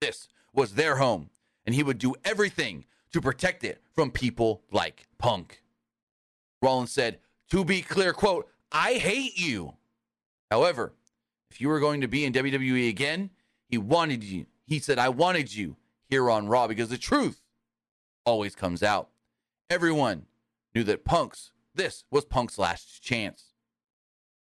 [0.00, 1.30] This was their home,
[1.66, 5.64] and he would do everything to protect it from people like Punk.
[6.62, 7.18] Rollins said,
[7.50, 9.74] to be clear, quote, I hate you.
[10.48, 10.92] However,
[11.50, 13.30] if you were going to be in WWE again,
[13.66, 14.46] he wanted you.
[14.64, 15.74] He said, I wanted you
[16.08, 17.41] here on Raw because the truth
[18.24, 19.08] always comes out.
[19.70, 20.26] Everyone
[20.74, 23.52] knew that Punk's, this was Punk's last chance.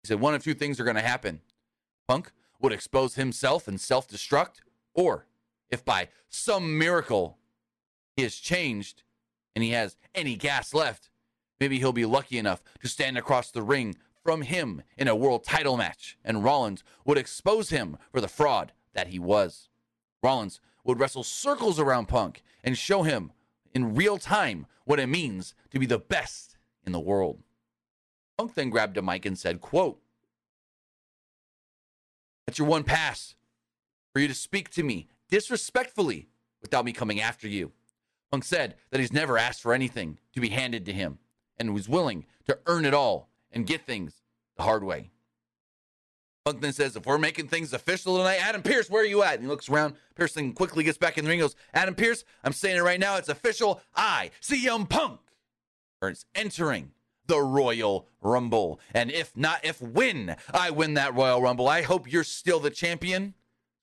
[0.01, 1.41] He said one of two things are going to happen.
[2.07, 4.61] Punk would expose himself and self destruct,
[4.93, 5.27] or
[5.69, 7.37] if by some miracle
[8.15, 9.03] he has changed
[9.55, 11.09] and he has any gas left,
[11.59, 15.43] maybe he'll be lucky enough to stand across the ring from him in a world
[15.43, 19.69] title match, and Rollins would expose him for the fraud that he was.
[20.21, 23.31] Rollins would wrestle circles around Punk and show him
[23.73, 27.39] in real time what it means to be the best in the world.
[28.37, 29.99] Punk then grabbed a mic and said, quote,
[32.45, 33.35] That's your one pass
[34.13, 36.27] for you to speak to me disrespectfully
[36.61, 37.71] without me coming after you.
[38.31, 41.19] Punk said that he's never asked for anything to be handed to him
[41.57, 44.21] and was willing to earn it all and get things
[44.55, 45.11] the hard way.
[46.43, 49.35] Punk then says, if we're making things official tonight, Adam Pearce, where are you at?
[49.35, 49.93] And he looks around.
[50.15, 52.99] Pearce then quickly gets back in the ring goes, Adam Pearce, I'm saying it right
[52.99, 53.17] now.
[53.17, 53.79] It's official.
[53.95, 55.19] I, CM Punk,
[56.01, 56.93] is entering
[57.27, 58.79] the Royal Rumble.
[58.91, 62.71] And if not, if when I win that Royal Rumble, I hope you're still the
[62.71, 63.35] champion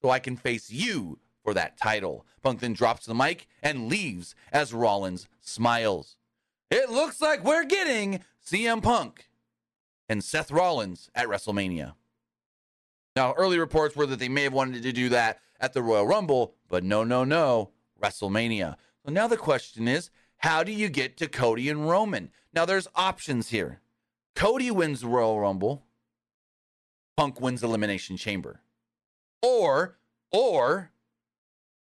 [0.03, 2.27] so I can face you for that title.
[2.43, 6.17] Punk then drops the mic and leaves as Rollins smiles.
[6.73, 9.29] It looks like we're getting CM Punk
[10.09, 11.95] and Seth Rollins at WrestleMania.
[13.19, 16.07] Now, early reports were that they may have wanted to do that at the Royal
[16.07, 18.77] Rumble, but no, no, no, WrestleMania.
[19.05, 22.31] So now the question is how do you get to Cody and Roman?
[22.53, 23.81] Now, there's options here.
[24.37, 25.85] Cody wins the Royal Rumble,
[27.17, 28.61] Punk wins Elimination Chamber.
[29.43, 29.99] Or,
[30.31, 30.93] or,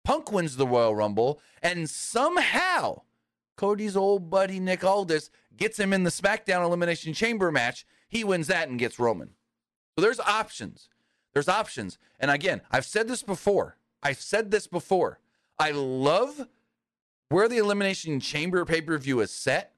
[0.03, 3.01] Punk wins the Royal Rumble, and somehow
[3.57, 7.87] Cody's old buddy Nick Aldis gets him in the SmackDown Elimination Chamber match.
[8.07, 9.31] He wins that and gets Roman.
[9.97, 10.89] So there's options.
[11.33, 11.97] There's options.
[12.19, 13.77] And again, I've said this before.
[14.01, 15.19] I've said this before.
[15.59, 16.47] I love
[17.29, 19.73] where the Elimination Chamber pay per view is set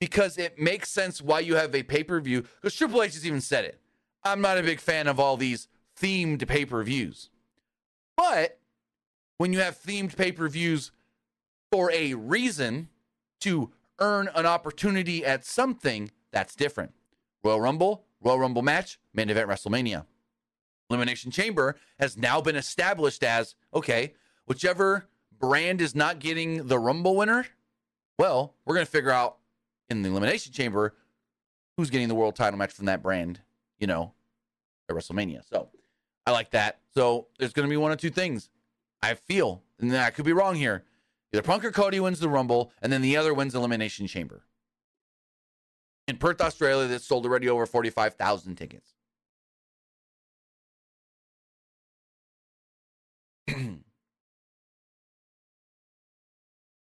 [0.00, 2.42] because it makes sense why you have a pay per view.
[2.60, 3.80] Because Triple H has even said it.
[4.24, 5.68] I'm not a big fan of all these
[6.00, 7.30] themed pay per views.
[8.16, 8.58] But
[9.38, 10.90] when you have themed pay per views
[11.70, 12.88] for a reason
[13.40, 16.92] to earn an opportunity at something, that's different.
[17.44, 20.04] Royal Rumble, Royal Rumble match, main event WrestleMania.
[20.90, 24.14] Elimination Chamber has now been established as okay,
[24.46, 25.06] whichever
[25.38, 27.46] brand is not getting the Rumble winner,
[28.18, 29.38] well, we're going to figure out
[29.90, 30.94] in the Elimination Chamber
[31.76, 33.40] who's getting the world title match from that brand,
[33.78, 34.14] you know,
[34.88, 35.42] at WrestleMania.
[35.48, 35.68] So
[36.26, 36.80] I like that.
[36.94, 38.48] So there's going to be one or two things
[39.02, 40.84] I feel, and I could be wrong here.
[41.32, 44.44] Either Punk or Cody wins the Rumble, and then the other wins Elimination Chamber.
[46.08, 48.95] In Perth, Australia, that sold already over 45,000 tickets.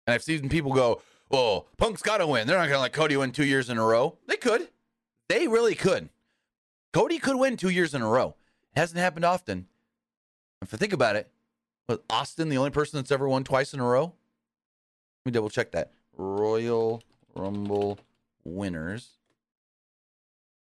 [0.07, 2.47] I've seen people go, "Oh, Punk's got to win.
[2.47, 4.69] They're not going to let Cody win two years in a row." They could.
[5.29, 6.09] They really could.
[6.93, 8.35] Cody could win two years in a row.
[8.75, 9.67] It hasn't happened often.
[10.61, 11.31] If I think about it,
[11.89, 14.05] was Austin the only person that's ever won twice in a row?
[14.05, 15.93] Let me double check that.
[16.17, 17.03] Royal
[17.35, 17.99] Rumble
[18.45, 19.19] winners.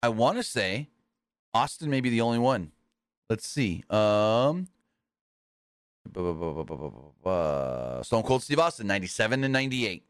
[0.03, 0.89] I want to say
[1.55, 2.73] Austin may be the only one.
[3.31, 3.85] Let's see.
[3.89, 4.69] Um,
[8.05, 10.05] Stone Cold Steve Austin, 97 and 98.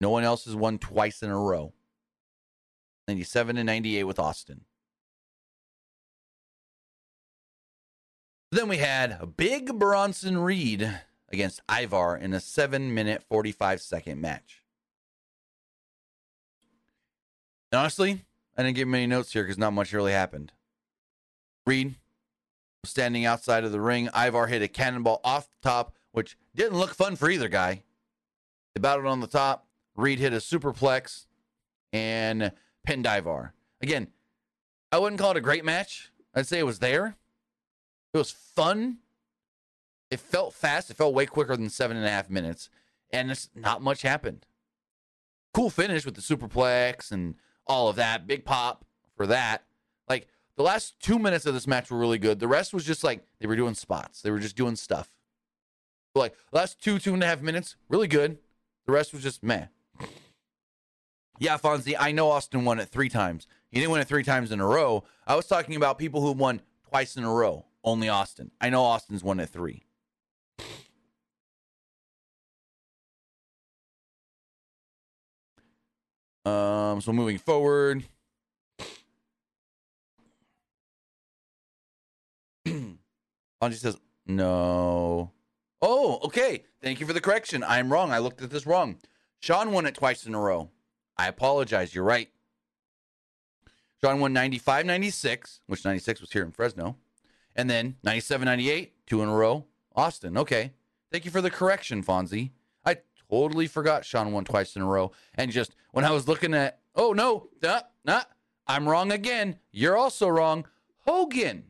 [0.00, 1.72] No one else has won twice in a row.
[3.08, 4.62] 97 and 98 with Austin.
[8.50, 14.20] Then we had a big Bronson Reed against Ivar in a seven minute, 45 second
[14.20, 14.62] match.
[17.70, 18.24] And honestly,
[18.56, 20.52] I didn't get many notes here because not much really happened.
[21.66, 21.96] Reed
[22.84, 24.08] standing outside of the ring.
[24.14, 27.82] Ivar hit a cannonball off the top, which didn't look fun for either guy.
[28.74, 29.66] They battled on the top.
[29.96, 31.26] Reed hit a superplex
[31.92, 32.52] and
[32.84, 33.54] pinned Ivar.
[33.82, 34.08] Again,
[34.92, 36.12] I wouldn't call it a great match.
[36.34, 37.16] I'd say it was there.
[38.14, 38.98] It was fun.
[40.10, 40.90] It felt fast.
[40.90, 42.70] It felt way quicker than seven and a half minutes.
[43.10, 44.46] And it's not much happened.
[45.52, 47.34] Cool finish with the superplex and
[47.66, 48.26] all of that.
[48.26, 48.84] Big pop
[49.16, 49.64] for that.
[50.08, 52.40] Like the last two minutes of this match were really good.
[52.40, 54.20] The rest was just like they were doing spots.
[54.22, 55.08] They were just doing stuff.
[56.16, 58.38] Like last two, two and a half minutes, really good.
[58.84, 59.66] The rest was just meh.
[61.38, 63.46] Yeah, Fonzie, I know Austin won it three times.
[63.70, 65.04] He didn't win it three times in a row.
[65.28, 67.64] I was talking about people who won twice in a row.
[67.84, 68.50] Only Austin.
[68.60, 69.84] I know Austin's won it three.
[76.44, 78.04] Um, so moving forward.
[83.62, 85.32] Anji says, no.
[85.80, 86.64] Oh, okay.
[86.82, 87.64] Thank you for the correction.
[87.64, 88.12] I'm wrong.
[88.12, 88.98] I looked at this wrong.
[89.40, 90.70] Sean won it twice in a row.
[91.16, 91.94] I apologize.
[91.94, 92.28] You're right.
[94.00, 96.96] Sean won 95 96, which 96 was here in Fresno.
[97.56, 99.64] And then 97 98, two in a row.
[99.96, 100.36] Austin.
[100.38, 100.72] Okay.
[101.10, 102.50] Thank you for the correction, Fonzie.
[102.84, 102.98] I
[103.30, 105.10] totally forgot Sean won twice in a row.
[105.34, 108.22] And just when I was looking at, oh, no, nah, nah,
[108.66, 109.58] I'm wrong again.
[109.72, 110.66] You're also wrong.
[111.06, 111.64] Hogan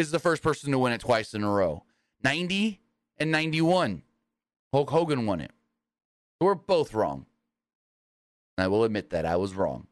[0.00, 1.84] is the first person to win it twice in a row
[2.24, 2.80] 90
[3.18, 4.02] and 91.
[4.72, 5.52] Hulk Hogan won it.
[6.40, 7.26] we're both wrong.
[8.56, 9.86] I will admit that I was wrong.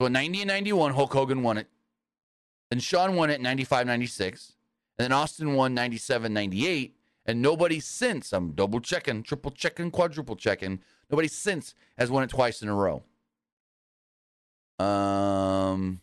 [0.00, 1.68] So in 90 and 91, Hulk Hogan won it.
[2.70, 4.52] Then Sean won it 95 96.
[4.98, 6.96] And then Austin won 97 98.
[7.26, 12.30] And nobody since, I'm double checking, triple checking, quadruple checking, nobody since has won it
[12.30, 13.02] twice in a row.
[14.78, 16.00] Um,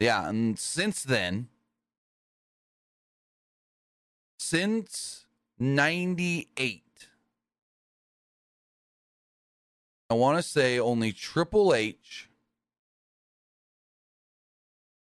[0.00, 1.48] yeah, and since then,
[4.44, 5.24] since
[5.58, 6.82] 98,
[10.10, 12.28] I want to say only Triple H,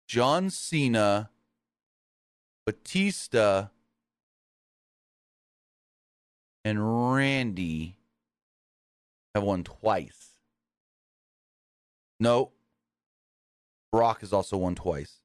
[0.08, 1.30] John Cena,
[2.66, 3.68] Batista,
[6.64, 7.96] and Randy
[9.36, 10.32] have won twice.
[12.18, 12.50] No,
[13.92, 15.18] Brock has also won twice.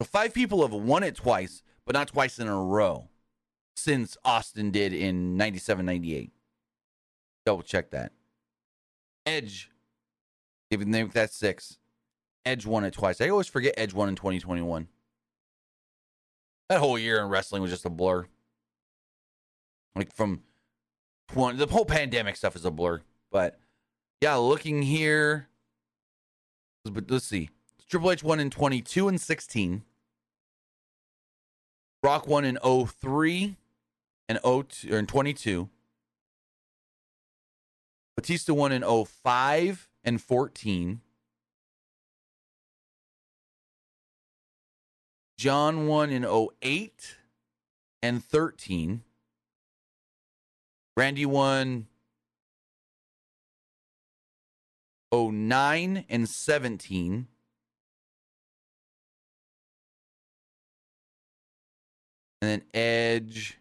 [0.00, 3.08] So five people have won it twice, but not twice in a row
[3.76, 6.30] since Austin did in 97 98.
[7.44, 8.12] Double check that.
[9.26, 9.70] Edge,
[10.70, 11.78] even name that six.
[12.44, 13.20] Edge won it twice.
[13.20, 14.88] I always forget Edge won in 2021.
[16.68, 18.26] That whole year in wrestling was just a blur.
[19.94, 20.42] Like from
[21.28, 23.02] 20, the whole pandemic stuff is a blur.
[23.30, 23.58] But
[24.20, 25.48] yeah, looking here,
[26.84, 27.50] but let's see.
[27.88, 29.82] Triple H won in 22 and 16.
[32.02, 33.56] Brock won in 03
[34.28, 35.68] and 02 or in 22.
[38.16, 41.00] Batista won in 05 and 14.
[45.38, 47.16] John won in 08
[48.02, 49.02] and 13.
[50.96, 51.86] Randy won
[55.12, 57.28] 09 and 17.
[62.42, 63.60] And then Edge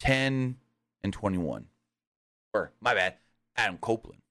[0.00, 0.56] 10
[1.04, 1.66] and 21.
[2.54, 3.16] Or, my bad,
[3.54, 4.22] Adam Copeland.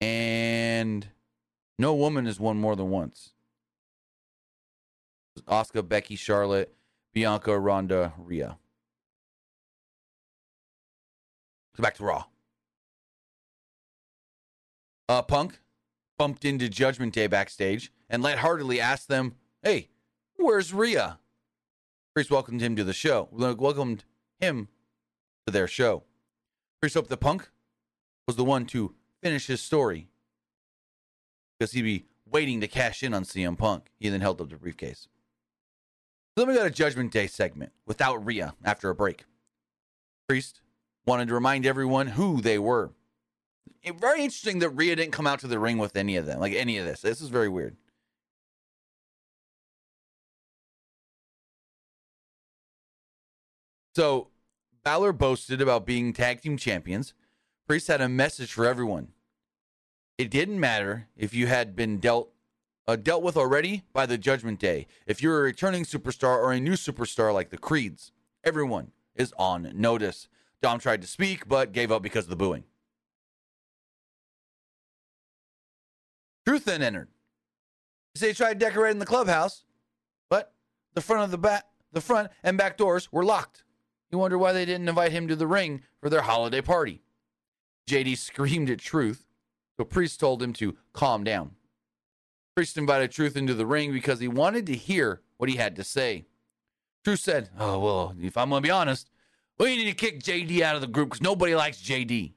[0.00, 1.08] And
[1.76, 3.32] no woman has won more than once.
[5.48, 6.72] Asuka, Becky, Charlotte,
[7.12, 8.58] Bianca, Ronda, Rhea.
[11.76, 12.24] So back to Raw.
[15.08, 15.58] Uh, Punk
[16.20, 19.88] bumped into Judgment Day backstage and lightheartedly asked them, Hey,
[20.36, 21.18] where's Rhea?
[22.14, 24.04] Priest welcomed him to the show, welcomed
[24.38, 24.68] him
[25.46, 26.02] to their show.
[26.78, 27.48] Priest hoped the Punk
[28.26, 30.08] was the one to finish his story
[31.58, 33.90] because he'd be waiting to cash in on CM Punk.
[33.98, 35.08] He then held up the briefcase.
[36.36, 39.24] So then we got a Judgment Day segment without Rhea after a break.
[40.28, 40.60] Priest
[41.06, 42.90] wanted to remind everyone who they were.
[43.82, 46.40] It, very interesting that Rhea didn't come out to the ring with any of them,
[46.40, 47.00] like any of this.
[47.00, 47.76] This is very weird.
[53.94, 54.28] So
[54.84, 57.14] Balor boasted about being tag team champions.
[57.66, 59.08] Priest had a message for everyone.
[60.18, 62.30] It didn't matter if you had been dealt
[62.86, 64.86] uh, dealt with already by the Judgment Day.
[65.06, 68.10] If you're a returning superstar or a new superstar like the Creeds,
[68.42, 70.28] everyone is on notice.
[70.60, 72.64] Dom tried to speak, but gave up because of the booing.
[76.46, 77.08] Truth then entered.
[78.18, 79.64] He tried decorating the clubhouse,
[80.28, 80.52] but
[80.94, 83.64] the front of the back, the front and back doors were locked.
[84.10, 87.02] He wondered why they didn't invite him to the ring for their holiday party.
[87.88, 89.26] JD screamed at Truth,
[89.76, 91.52] so Priest told him to calm down.
[92.56, 95.84] Priest invited Truth into the ring because he wanted to hear what he had to
[95.84, 96.26] say.
[97.04, 99.08] Truth said, Oh, well, if I'm going to be honest,
[99.58, 102.32] we need to kick JD out of the group because nobody likes JD.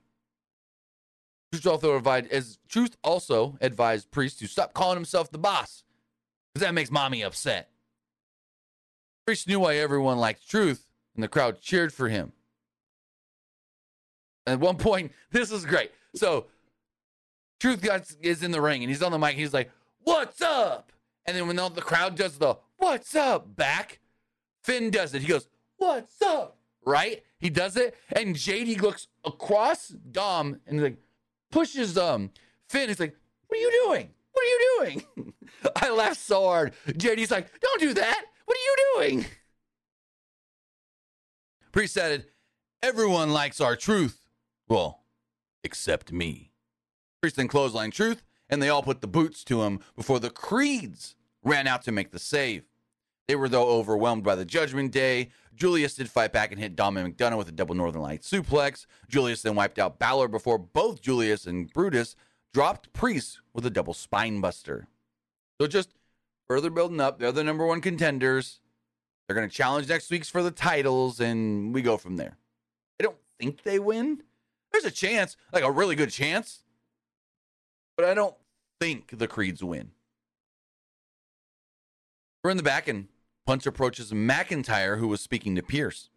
[1.53, 5.83] Truth also advised, as Truth also advised Priest to stop calling himself the boss
[6.51, 7.69] because that makes mommy upset.
[9.27, 12.31] Priest knew why everyone liked Truth, and the crowd cheered for him.
[14.47, 15.91] At one point, this is great.
[16.15, 16.47] So,
[17.59, 17.87] Truth
[18.19, 19.35] is in the ring, and he's on the mic.
[19.35, 20.91] He's like, "What's up?"
[21.27, 23.99] And then when the crowd does the "What's up?" back,
[24.63, 25.21] Finn does it.
[25.21, 25.47] He goes,
[25.77, 27.23] "What's up?" Right?
[27.37, 30.97] He does it, and JD looks across Dom and he's like
[31.53, 32.31] pushes um
[32.67, 32.89] Finn.
[32.89, 33.15] He's like,
[33.47, 34.09] "What are you doing?
[34.31, 35.33] What are you doing?"
[35.75, 36.73] I laughed so hard.
[36.87, 38.25] JD's like, "Don't do that.
[38.45, 39.25] What are you doing?"
[41.71, 42.25] Priest said,
[42.81, 44.27] "Everyone likes our truth.
[44.67, 45.03] Well,
[45.63, 46.51] except me."
[47.21, 51.15] Priest then clothesline Truth, and they all put the boots to him before the Creeds
[51.43, 52.65] ran out to make the save.
[53.27, 55.29] They were, though, overwhelmed by the Judgment Day.
[55.55, 58.85] Julius did fight back and hit Dominic McDonough with a double Northern Light suplex.
[59.07, 62.15] Julius then wiped out Balor before both Julius and Brutus
[62.53, 64.87] dropped Priest with a double spine buster.
[65.59, 65.89] So just
[66.47, 67.19] further building up.
[67.19, 68.59] They're the number one contenders.
[69.27, 72.37] They're going to challenge next week's for the titles, and we go from there.
[72.99, 74.21] I don't think they win.
[74.71, 76.63] There's a chance, like a really good chance,
[77.95, 78.35] but I don't
[78.81, 79.91] think the Creeds win.
[82.43, 83.07] We're in the back, and
[83.45, 86.09] Punk approaches McIntyre, who was speaking to Pearce.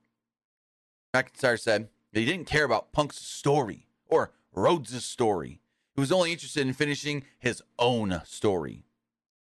[1.14, 5.60] McIntyre said that he didn't care about Punk's story or Rhodes' story.
[5.94, 8.84] He was only interested in finishing his own story.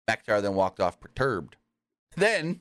[0.09, 1.57] McIntyre then walked off perturbed.
[2.17, 2.61] Then,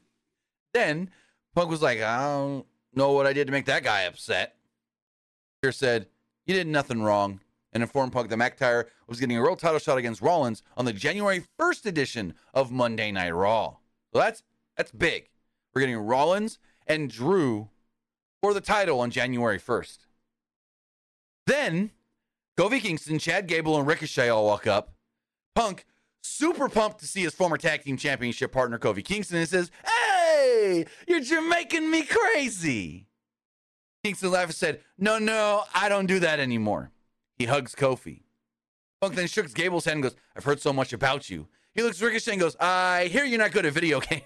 [0.74, 1.10] then
[1.56, 4.56] Punk was like, I don't know what I did to make that guy upset.
[5.62, 6.08] Pearce said,
[6.46, 7.42] You did nothing wrong,
[7.74, 10.94] and informed Punk that McIntyre was getting a real title shot against Rollins on the
[10.94, 13.78] January 1st edition of Monday Night Raw.
[14.14, 14.44] So that's
[14.80, 15.28] that's big.
[15.74, 16.58] We're getting Rollins
[16.88, 17.68] and Drew
[18.42, 19.98] for the title on January 1st.
[21.46, 21.92] Then
[22.58, 24.94] Kofi Kingston, Chad Gable, and Ricochet all walk up.
[25.54, 25.86] Punk,
[26.24, 30.86] super pumped to see his former tag team championship partner, Kofi Kingston, and says, Hey,
[31.06, 33.08] you're making me crazy.
[34.06, 36.92] Kingston laughed and said, No, no, I don't do that anymore.
[37.38, 38.22] He hugs Kofi.
[39.02, 41.50] Punk then shook Gable's hand and goes, I've heard so much about you.
[41.76, 44.24] He looks Ricochet and goes, I hear you're not good at video games.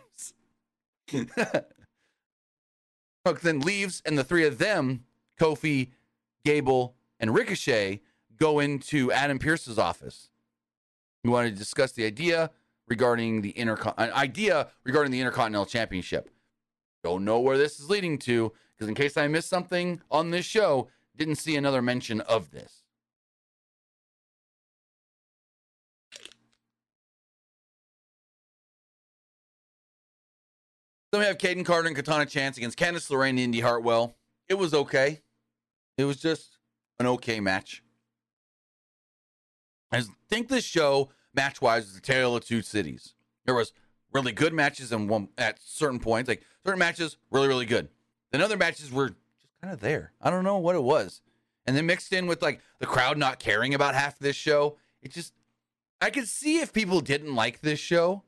[3.25, 5.05] Punk then leaves, and the three of them,
[5.39, 5.91] Kofi,
[6.43, 8.01] Gable, and Ricochet,
[8.37, 10.29] go into Adam Pearce's office.
[11.23, 12.51] We want to discuss the idea
[12.87, 16.29] regarding the intercon an uh, idea regarding the Intercontinental Championship.
[17.03, 20.45] Don't know where this is leading to, because in case I missed something on this
[20.45, 22.82] show, didn't see another mention of this.
[31.13, 34.15] Then we have Kayden Carter and Katana Chance against Candice LeRae and Indi Hartwell.
[34.49, 35.21] It was okay.
[35.95, 36.57] It was just
[36.99, 37.83] an okay match.
[39.91, 43.13] I think this show, match wise, is a tale of two cities.
[43.45, 43.73] There was
[44.11, 47.89] really good matches and one at certain points, like certain matches, really, really good.
[48.31, 49.19] Then other matches were just
[49.61, 50.13] kind of there.
[50.19, 51.21] I don't know what it was.
[51.67, 55.11] And then mixed in with like the crowd not caring about half this show, it
[55.11, 55.35] just
[56.01, 58.23] I could see if people didn't like this show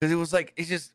[0.00, 0.92] because it was like it's just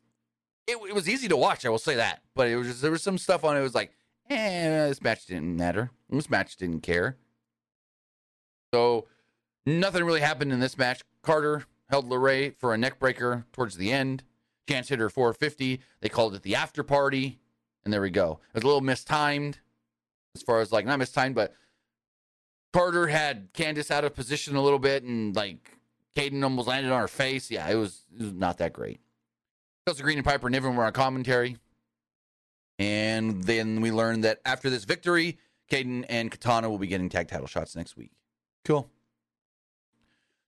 [0.67, 1.65] it, it, was easy to watch.
[1.65, 3.61] I will say that, but it was just there was some stuff on it.
[3.61, 3.91] was like,
[4.29, 5.91] eh, this match didn't matter.
[6.09, 7.17] This match didn't care.
[8.73, 9.07] So
[9.65, 11.01] nothing really happened in this match.
[11.21, 14.23] Carter held LeRae for a neck breaker towards the end.
[14.67, 15.81] Chance hit her 450.
[16.01, 17.39] They called it the after party,
[17.83, 18.39] and there we go.
[18.49, 19.59] It was a little mistimed,
[20.35, 21.53] as far as like not mistimed, but
[22.73, 25.74] Carter had Candice out of position a little bit, and like
[26.15, 27.51] Kayden almost landed on her face.
[27.51, 28.99] Yeah, it was, it was not that great.
[29.87, 31.57] Chelsea Green and Piper Niven were on commentary.
[32.79, 35.37] And then we learned that after this victory,
[35.71, 38.11] Kayden and Katana will be getting tag title shots next week.
[38.63, 38.89] Cool.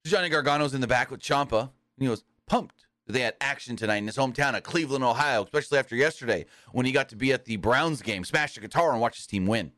[0.05, 3.97] Johnny Gargano's in the back with Ciampa, and he was pumped they had action tonight
[3.97, 7.45] in his hometown of Cleveland, Ohio, especially after yesterday when he got to be at
[7.45, 9.71] the Browns game, smash the guitar, and watch his team win.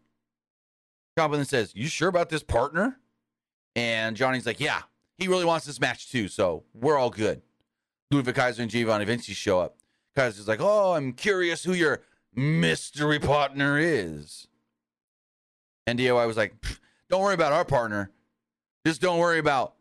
[1.17, 2.97] Ciampa then says, You sure about this partner?
[3.75, 4.81] And Johnny's like, yeah,
[5.20, 7.41] he really wants this match too, so we're all good.
[8.11, 9.78] Ludwig Kaiser and Giovanni Vinci show up.
[10.15, 12.01] Kaiser's like, oh, I'm curious who your
[12.34, 14.47] mystery partner is.
[15.86, 16.55] And DIY was like,
[17.09, 18.11] don't worry about our partner.
[18.86, 19.76] Just don't worry about.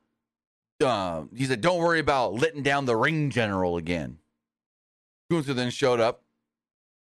[0.82, 4.18] Uh, he said, don't worry about letting down the ring general again.
[5.30, 6.22] Gunther then showed up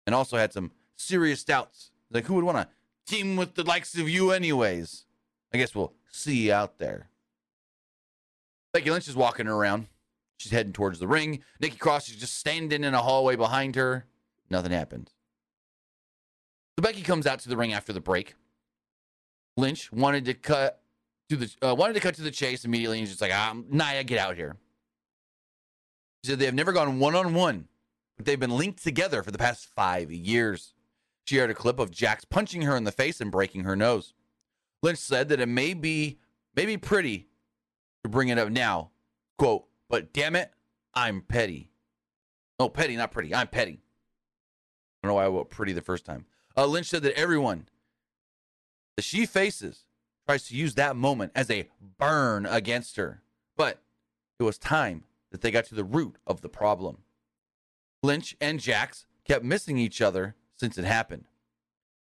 [0.05, 1.91] and also had some serious doubts.
[2.09, 2.67] Like, who would want to
[3.05, 5.05] team with the likes of you, anyways?
[5.53, 7.10] I guess we'll see you out there.
[8.73, 9.87] Becky Lynch is walking around.
[10.37, 11.43] She's heading towards the ring.
[11.59, 14.05] Nikki Cross is just standing in a hallway behind her.
[14.49, 15.11] Nothing happens.
[16.77, 18.35] So Becky comes out to the ring after the break.
[19.57, 20.81] Lynch wanted to cut
[21.29, 23.55] to the uh, wanted to cut to the chase immediately, and she's just like, ah,
[23.69, 24.57] "Nia, get out here."
[26.23, 27.67] She said they have never gone one on one,
[28.17, 30.73] but they've been linked together for the past five years.
[31.25, 34.13] She aired a clip of Jax punching her in the face and breaking her nose.
[34.81, 36.19] Lynch said that it may be
[36.55, 37.27] maybe pretty
[38.03, 38.91] to bring it up now,
[39.37, 40.51] quote, but damn it,
[40.93, 41.71] I'm petty.
[42.59, 43.33] Oh, petty, not pretty.
[43.33, 43.81] I'm petty.
[45.03, 46.25] I don't know why I wrote pretty the first time.
[46.55, 47.67] Uh, Lynch said that everyone
[48.95, 49.85] that she faces
[50.27, 53.21] tries to use that moment as a burn against her.
[53.57, 53.81] But
[54.39, 56.99] it was time that they got to the root of the problem.
[58.03, 61.25] Lynch and Jax kept missing each other since it happened.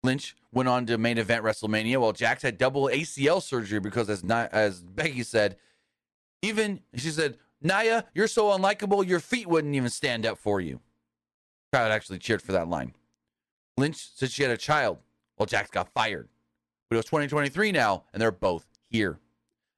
[0.03, 4.23] Lynch went on to main event WrestleMania while Jax had double ACL surgery because, as,
[4.23, 5.57] as Becky said,
[6.41, 10.79] even she said, Nia, you're so unlikable, your feet wouldn't even stand up for you.
[11.71, 12.93] Crowd actually cheered for that line.
[13.77, 14.97] Lynch said she had a child
[15.35, 16.29] while Jax got fired.
[16.89, 19.19] But it was 2023 now, and they're both here.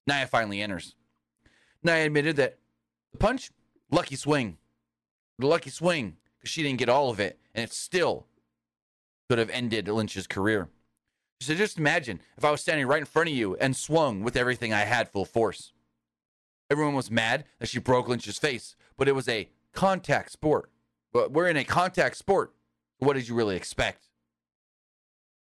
[0.07, 0.95] Nia finally enters.
[1.83, 2.57] Nia admitted that
[3.11, 3.51] the punch,
[3.91, 4.57] lucky swing.
[5.39, 8.27] The lucky swing, because she didn't get all of it, and it still
[9.27, 10.69] could have ended Lynch's career.
[11.39, 14.21] She said, just imagine if I was standing right in front of you and swung
[14.21, 15.73] with everything I had full force.
[16.71, 20.71] Everyone was mad that she broke Lynch's face, but it was a contact sport.
[21.11, 22.53] But we're in a contact sport.
[22.99, 24.05] What did you really expect?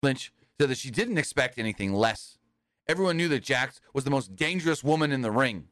[0.03, 2.37] Lynch said that she didn't expect anything less.
[2.85, 5.69] Everyone knew that Jax was the most dangerous woman in the ring.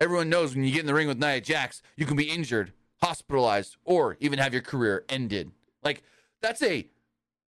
[0.00, 2.72] Everyone knows when you get in the ring with Nia Jax, you can be injured,
[3.00, 5.52] hospitalized, or even have your career ended.
[5.84, 6.02] Like,
[6.42, 6.88] that's a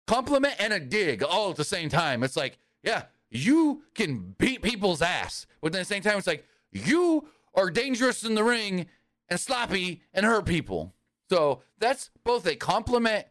[0.05, 2.23] compliment and a dig all at the same time.
[2.23, 5.47] It's like, yeah, you can beat people's ass.
[5.61, 8.85] But at the same time, it's like, you are dangerous in the ring
[9.27, 10.93] and sloppy and hurt people.
[11.29, 13.25] So that's both a compliment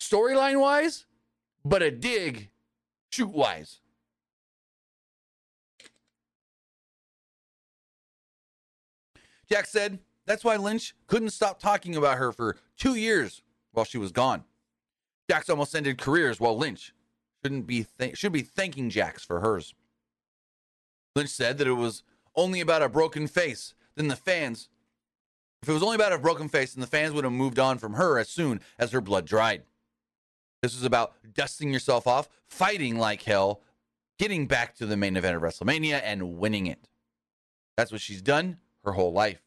[0.00, 1.06] storyline wise,
[1.64, 2.50] but a dig
[3.10, 3.80] shoot wise.
[9.48, 13.42] Jax said that's why Lynch couldn't stop talking about her for two years
[13.72, 14.44] while she was gone.
[15.30, 16.92] Jax almost ended careers while Lynch
[17.42, 19.74] shouldn't be th- should be thanking Jax for hers.
[21.14, 22.02] Lynch said that it was
[22.36, 24.68] only about a broken face, then the fans,
[25.62, 27.78] if it was only about a broken face, then the fans would have moved on
[27.78, 29.62] from her as soon as her blood dried.
[30.62, 33.60] This was about dusting yourself off, fighting like hell,
[34.18, 36.88] getting back to the main event of WrestleMania and winning it.
[37.76, 39.42] That's what she's done her whole life,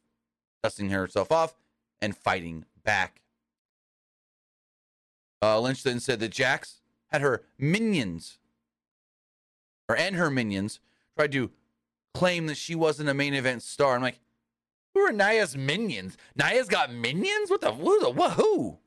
[0.63, 1.55] dusting herself off
[2.01, 3.21] and fighting back.
[5.41, 8.39] Uh, Lynch then said that Jax had her minions,
[9.87, 10.79] or and her minions,
[11.15, 11.51] tried to
[12.17, 13.95] claim that she wasn't a main event star.
[13.95, 14.19] I'm like,
[14.95, 16.17] who are Nia's minions?
[16.35, 17.51] Nia's got minions?
[17.51, 17.99] What the who?
[17.99, 18.79] The, what, who?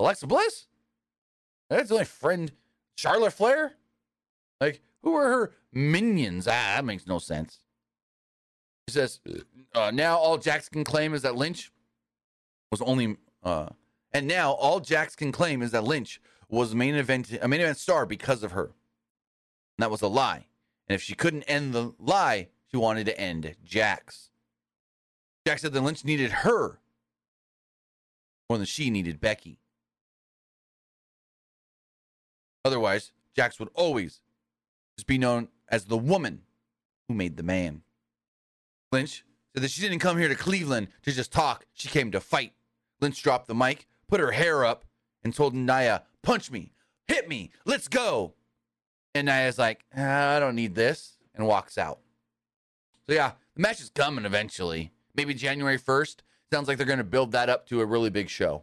[0.00, 0.66] Alexa Bliss?
[1.68, 2.50] That's my friend
[2.96, 3.74] Charlotte Flair?
[4.62, 6.48] Like, who are her minions?
[6.48, 7.58] Ah, that makes no sense.
[8.86, 9.20] He says,
[9.74, 11.70] uh, now all Jax can claim is that Lynch
[12.70, 13.68] was only, uh,
[14.14, 16.18] and now all Jax can claim is that Lynch
[16.48, 18.64] was main event, a main event star because of her.
[18.64, 20.46] And that was a lie.
[20.88, 24.30] And if she couldn't end the lie, she wanted to end Jax.
[25.46, 26.80] Jax said that Lynch needed her
[28.48, 29.58] more than she needed Becky.
[32.64, 34.20] Otherwise, Jax would always
[34.96, 36.42] just be known as the woman
[37.08, 37.82] who made the man.
[38.92, 39.24] Lynch
[39.54, 42.52] said that she didn't come here to Cleveland to just talk, she came to fight.
[43.00, 44.84] Lynch dropped the mic, put her hair up,
[45.24, 46.72] and told Nia, Punch me,
[47.08, 48.34] hit me, let's go.
[49.14, 52.00] And Nia's like, ah, I don't need this, and walks out.
[53.06, 54.92] So yeah, the match is coming eventually.
[55.14, 56.16] Maybe January 1st.
[56.52, 58.62] Sounds like they're going to build that up to a really big show.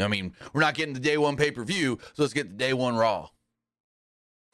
[0.00, 2.56] I mean, we're not getting the day one pay per view, so let's get the
[2.56, 3.28] day one Raw.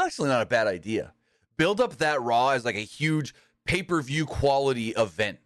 [0.01, 1.13] Actually, not a bad idea.
[1.57, 3.35] Build up that Raw as like a huge
[3.67, 5.39] pay per view quality event.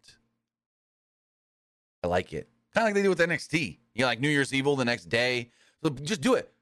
[2.02, 2.48] I like it.
[2.74, 3.78] Kind of like they do with NXT.
[3.94, 5.50] You know, like New Year's Evil the next day.
[5.82, 6.52] So just do it.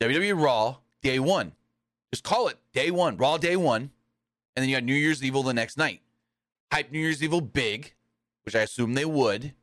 [0.00, 1.52] WWE Raw, day one.
[2.12, 3.90] Just call it day one, Raw day one,
[4.54, 6.00] and then you got New Year's Evil the next night.
[6.72, 7.94] Hype New Year's Evil big,
[8.44, 9.54] which I assume they would.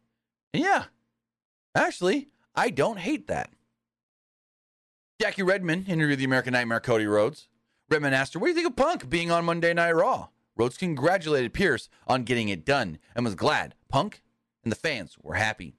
[0.54, 0.86] And yeah,
[1.76, 3.52] actually, I don't hate that.
[5.20, 7.48] Jackie Redmond interviewed the American Nightmare Cody Rhodes.
[7.90, 10.30] Redmond asked her, What do you think of Punk being on Monday Night Raw?
[10.58, 14.22] Rhodes congratulated Pearce on getting it done and was glad Punk
[14.64, 15.76] and the fans were happy.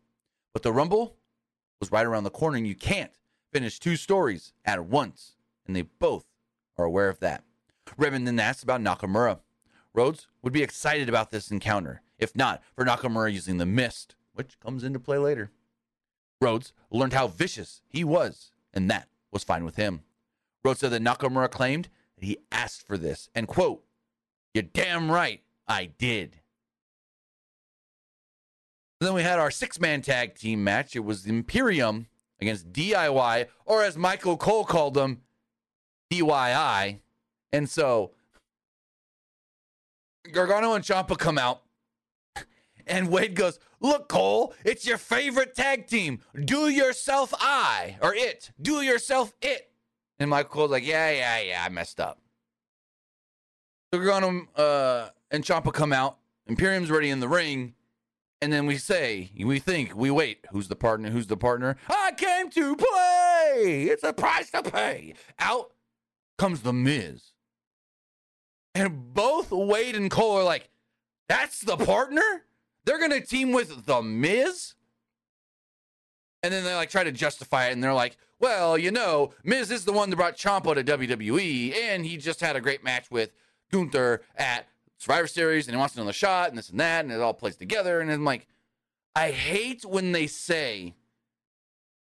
[0.53, 1.17] But the Rumble
[1.81, 3.13] was right around the corner, and you can't
[3.53, 5.37] finish two stories at once.
[5.67, 6.27] And they both
[6.77, 7.45] are aware of that.
[7.97, 9.41] Redmond then asked about Nakamura.
[9.95, 14.59] Rhodes would be excited about this encounter, if not for Nakamura using the mist, which
[14.61, 15.51] comes into play later.
[16.41, 20.03] Rhodes learned how vicious he was, and that was fine with him.
[20.65, 21.89] Rhodes said that Nakamura claimed
[22.19, 23.85] that he asked for this, and quote,
[24.55, 26.41] You're damn right, I did.
[29.01, 30.95] Then we had our six man tag team match.
[30.95, 32.07] It was Imperium
[32.43, 35.23] against DIY, or as Michael Cole called them,
[36.13, 36.99] DYI.
[37.53, 38.13] And so
[40.31, 41.63] Gargano and Ciampa come out,
[42.87, 46.21] and Wade goes, Look, Cole, it's your favorite tag team.
[46.45, 48.51] Do yourself I, or it.
[48.61, 49.71] Do yourself it.
[50.19, 52.19] And Michael Cole's like, Yeah, yeah, yeah, I messed up.
[53.93, 56.19] So Gargano uh, and Ciampa come out.
[56.47, 57.75] Imperium's ready in the ring.
[58.43, 60.45] And then we say, we think, we wait.
[60.51, 61.11] Who's the partner?
[61.11, 61.77] Who's the partner?
[61.89, 63.85] I came to play.
[63.89, 65.15] It's a price to pay.
[65.39, 65.71] Out
[66.39, 67.23] comes the Miz.
[68.75, 70.69] And both Wade and Cole are like,
[71.29, 72.43] that's the partner?
[72.85, 74.75] They're to team with the Miz?
[76.43, 79.71] And then they like try to justify it and they're like, well, you know, Miz
[79.71, 83.09] is the one that brought Ciampa to WWE and he just had a great match
[83.09, 83.31] with
[83.71, 84.67] Gunther at
[85.03, 87.57] Survivor Series and he wants another shot and this and that and it all plays
[87.57, 88.01] together.
[88.01, 88.47] And I'm like,
[89.17, 90.95] I hate when they say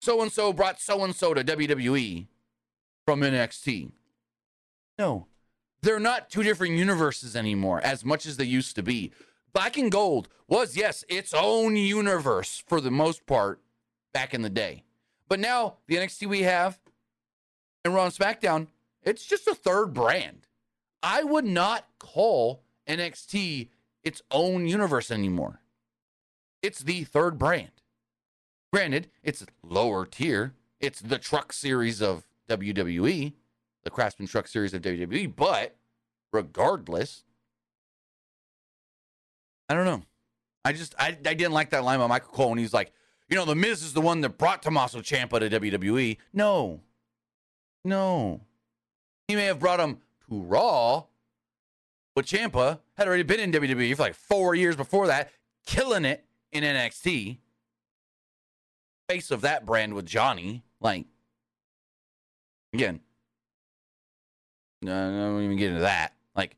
[0.00, 2.28] so and so brought so and so to WWE
[3.04, 3.90] from NXT.
[4.98, 5.26] No,
[5.82, 9.12] they're not two different universes anymore as much as they used to be.
[9.52, 13.60] Black and Gold was, yes, its own universe for the most part
[14.14, 14.84] back in the day.
[15.28, 16.80] But now the NXT we have
[17.84, 18.68] and Raw and SmackDown,
[19.02, 20.46] it's just a third brand.
[21.02, 23.68] I would not call NXT
[24.02, 25.60] its own universe anymore.
[26.62, 27.70] It's the third brand.
[28.72, 30.54] Granted, it's lower tier.
[30.80, 33.32] It's the truck series of WWE,
[33.84, 35.76] the Craftsman Truck series of WWE, but
[36.32, 37.24] regardless,
[39.68, 40.02] I don't know.
[40.64, 42.92] I just I, I didn't like that line by Michael Cole when he's like,
[43.28, 46.16] you know, the Miz is the one that brought Tommaso Ciampa to WWE.
[46.32, 46.80] No.
[47.84, 48.40] No.
[49.28, 51.04] He may have brought him to Raw,
[52.18, 55.30] but Ciampa had already been in WWE for like four years before that,
[55.64, 57.38] killing it in NXT.
[59.08, 60.64] Face of that brand with Johnny.
[60.80, 61.06] Like,
[62.72, 62.98] again,
[64.82, 66.14] no, I won't even get into that.
[66.34, 66.56] Like,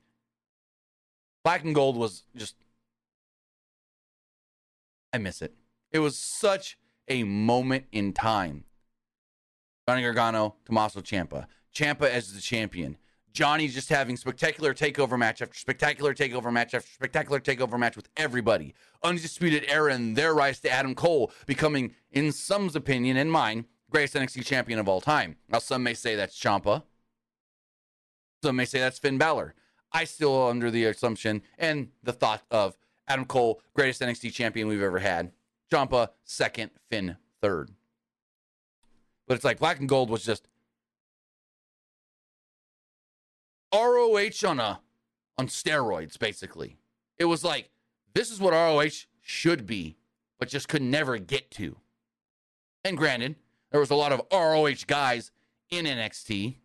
[1.44, 2.54] Black and Gold was just.
[5.12, 5.52] I miss it.
[5.92, 8.64] It was such a moment in time.
[9.86, 11.44] Johnny Gargano, Tommaso Ciampa.
[11.74, 12.96] Ciampa as the champion.
[13.32, 18.08] Johnny just having spectacular takeover match after spectacular takeover match after spectacular takeover match with
[18.16, 18.74] everybody.
[19.02, 24.14] Undisputed era and their rise to Adam Cole becoming, in some's opinion and mine, greatest
[24.14, 25.36] NXT champion of all time.
[25.48, 26.82] Now, some may say that's Ciampa.
[28.42, 29.54] Some may say that's Finn Balor.
[29.92, 32.76] I still under the assumption and the thought of
[33.08, 35.32] Adam Cole, greatest NXT champion we've ever had.
[35.70, 36.70] Ciampa second.
[36.88, 37.70] Finn, third.
[39.26, 40.48] But it's like Black and Gold was just
[43.74, 44.80] ROH on a
[45.38, 46.76] on steroids, basically.
[47.18, 47.70] It was like
[48.14, 49.96] this is what ROH should be,
[50.38, 51.76] but just could never get to.
[52.84, 53.36] And granted,
[53.70, 55.30] there was a lot of ROH guys
[55.70, 56.56] in NXT,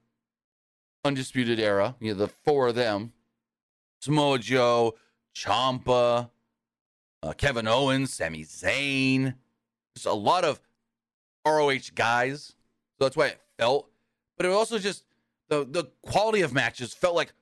[1.03, 3.13] Undisputed Era, you know, the four of them
[3.99, 4.95] Samoa Joe,
[5.35, 6.29] Ciampa,
[7.23, 9.35] uh, Kevin Owens, Sami Zayn.
[9.95, 10.61] Just a lot of
[11.45, 12.55] ROH guys.
[12.97, 13.89] So that's why it felt.
[14.37, 15.05] But it also just
[15.49, 17.33] the the quality of matches felt like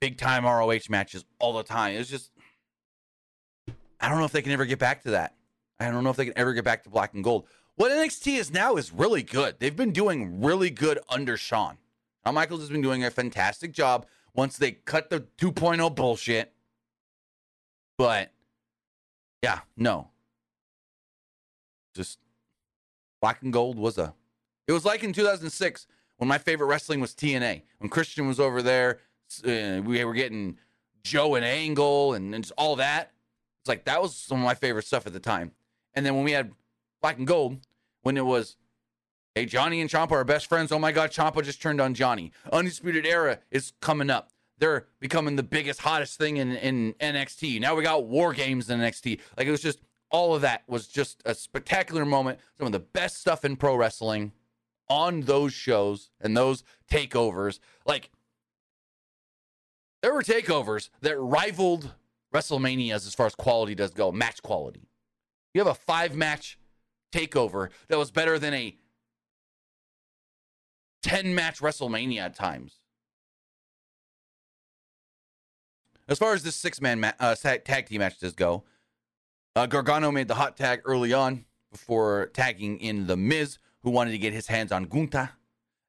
[0.00, 1.94] big time ROH matches all the time.
[1.94, 2.30] It was just
[4.00, 5.34] I don't know if they can ever get back to that.
[5.80, 7.46] I don't know if they can ever get back to black and gold.
[7.76, 9.56] What NXT is now is really good.
[9.58, 11.78] They've been doing really good under Shawn.
[12.24, 16.52] Shawn Michaels has been doing a fantastic job once they cut the 2.0 bullshit.
[17.98, 18.30] But
[19.42, 20.10] yeah, no.
[21.94, 22.18] Just
[23.20, 24.14] black and gold was a
[24.66, 25.86] it was like in 2006
[26.24, 27.64] when my favorite wrestling was TNA.
[27.80, 29.00] When Christian was over there,
[29.46, 30.56] uh, we were getting
[31.02, 33.12] Joe and Angle and, and all that.
[33.60, 35.52] It's like that was some of my favorite stuff at the time.
[35.92, 36.52] And then when we had
[37.02, 37.58] Black and Gold,
[38.00, 38.56] when it was
[39.34, 40.72] Hey, Johnny and Ciampa are best friends.
[40.72, 42.32] Oh my God, Ciampa just turned on Johnny.
[42.52, 44.30] Undisputed Era is coming up.
[44.58, 47.60] They're becoming the biggest, hottest thing in, in NXT.
[47.60, 49.20] Now we got War Games in NXT.
[49.36, 52.38] Like it was just all of that was just a spectacular moment.
[52.56, 54.32] Some of the best stuff in pro wrestling
[54.88, 57.58] on those shows and those takeovers.
[57.86, 58.10] Like
[60.02, 61.90] there were takeovers that rivaled
[62.34, 64.88] WrestleManias as far as quality does go, match quality.
[65.52, 66.58] You have a five match
[67.12, 68.76] takeover that was better than a
[71.02, 72.80] 10 match WrestleMania at times.
[76.08, 78.64] As far as this six man ma- uh, tag team match does go,
[79.56, 84.10] uh, Gargano made the hot tag early on before tagging in The Miz, who wanted
[84.10, 85.30] to get his hands on Gunther.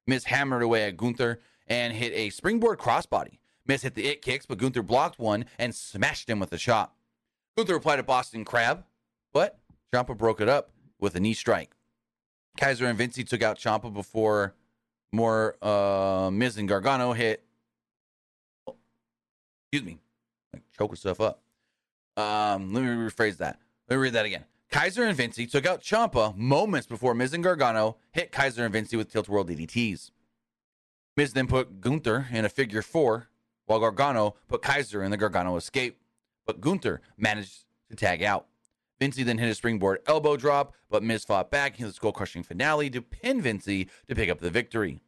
[0.06, 3.38] Miz hammered away at Gunther and hit a springboard crossbody.
[3.66, 6.94] Miz hit the it kicks, but Gunther blocked one and smashed him with a shot.
[7.56, 8.84] Gunther replied a Boston Crab,
[9.32, 9.58] but
[9.92, 10.70] Ciampa broke it up
[11.00, 11.72] with a knee strike.
[12.56, 14.54] Kaiser and Vinci took out Ciampa before
[15.12, 17.42] more uh, Miz and Gargano hit.
[18.66, 18.76] Oh,
[19.64, 19.98] excuse me,
[20.52, 21.40] like choke stuff up.
[22.16, 23.58] Um, let me rephrase that.
[23.88, 24.44] Let me read that again.
[24.70, 28.96] Kaiser and Vinci took out Ciampa moments before Miz and Gargano hit Kaiser and Vinci
[28.96, 30.10] with tilt-a-whirl DDTs.
[31.16, 33.28] Miz then put Gunther in a figure four,
[33.64, 35.98] while Gargano put Kaiser in the Gargano escape.
[36.46, 38.46] But Gunther managed to tag out.
[38.98, 42.42] Vinci then hit a springboard elbow drop, but Miz fought back in the skull crushing
[42.42, 45.00] finale to pin Vinci to pick up the victory.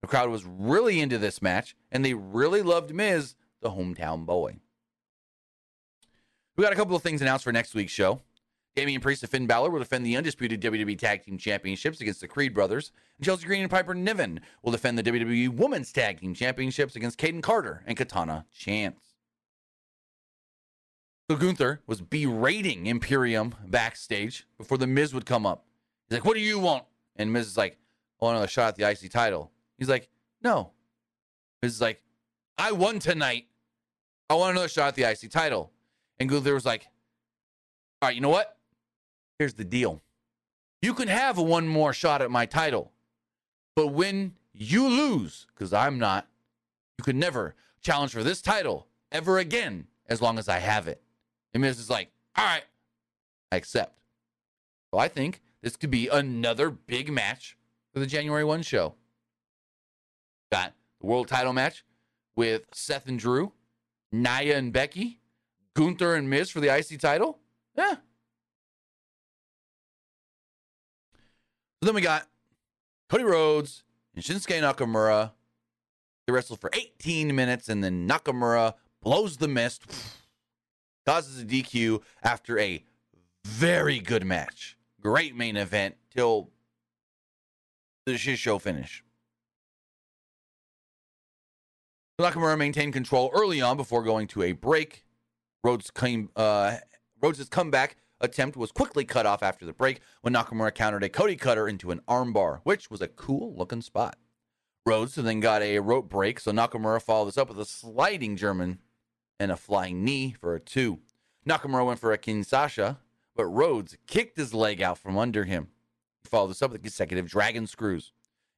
[0.00, 4.58] The crowd was really into this match, and they really loved Miz, the hometown boy.
[6.56, 8.20] We got a couple of things announced for next week's show.
[8.76, 12.28] Damian Priest and Finn Balor will defend the undisputed WWE Tag Team Championships against the
[12.28, 12.92] Creed brothers.
[13.18, 17.18] And Chelsea Green and Piper Niven will defend the WWE Women's Tag Team Championships against
[17.18, 19.00] Kayden Carter and Katana Chance.
[21.30, 25.66] So Gunther was berating Imperium backstage before the Miz would come up.
[26.08, 26.84] He's like, What do you want?
[27.16, 27.76] And Miz is like,
[28.20, 29.50] I want another shot at the IC title.
[29.76, 30.08] He's like,
[30.42, 30.70] No.
[31.62, 32.00] Miz is like,
[32.56, 33.46] I won tonight.
[34.30, 35.72] I want another shot at the IC title.
[36.18, 36.86] And Gunther was like,
[38.00, 38.57] All right, you know what?
[39.38, 40.02] Here's the deal.
[40.82, 42.92] You can have one more shot at my title.
[43.76, 46.26] But when you lose, because I'm not,
[46.98, 51.00] you can never challenge for this title ever again as long as I have it.
[51.54, 52.64] And Miz is like, all right,
[53.52, 53.98] I accept.
[54.92, 57.56] So I think this could be another big match
[57.92, 58.94] for the January 1 show.
[60.50, 61.84] Got the world title match
[62.34, 63.52] with Seth and Drew,
[64.10, 65.20] Nia and Becky,
[65.74, 67.38] Gunther and Miz for the IC title.
[67.76, 67.96] Yeah.
[71.80, 72.26] So then we got
[73.08, 75.32] Cody Rhodes and Shinsuke Nakamura.
[76.26, 79.84] They wrestled for 18 minutes and then Nakamura blows the mist
[81.06, 82.84] causes a DQ after a
[83.44, 84.76] very good match.
[85.00, 86.50] Great main event till
[88.06, 89.04] the shit show finish.
[92.20, 95.04] Nakamura maintained control early on before going to a break.
[95.62, 96.78] Rhodes came, uh,
[97.22, 101.36] Rhodes' comeback attempt was quickly cut off after the break when Nakamura countered a Cody
[101.36, 104.16] cutter into an armbar, which was a cool looking spot.
[104.86, 108.80] Rhodes then got a rope break, so Nakamura followed this up with a sliding German
[109.38, 111.00] and a flying knee for a two.
[111.46, 112.98] Nakamura went for a Kinshasa,
[113.36, 115.68] but Rhodes kicked his leg out from under him.
[116.22, 118.12] He followed this up with consecutive dragon screws,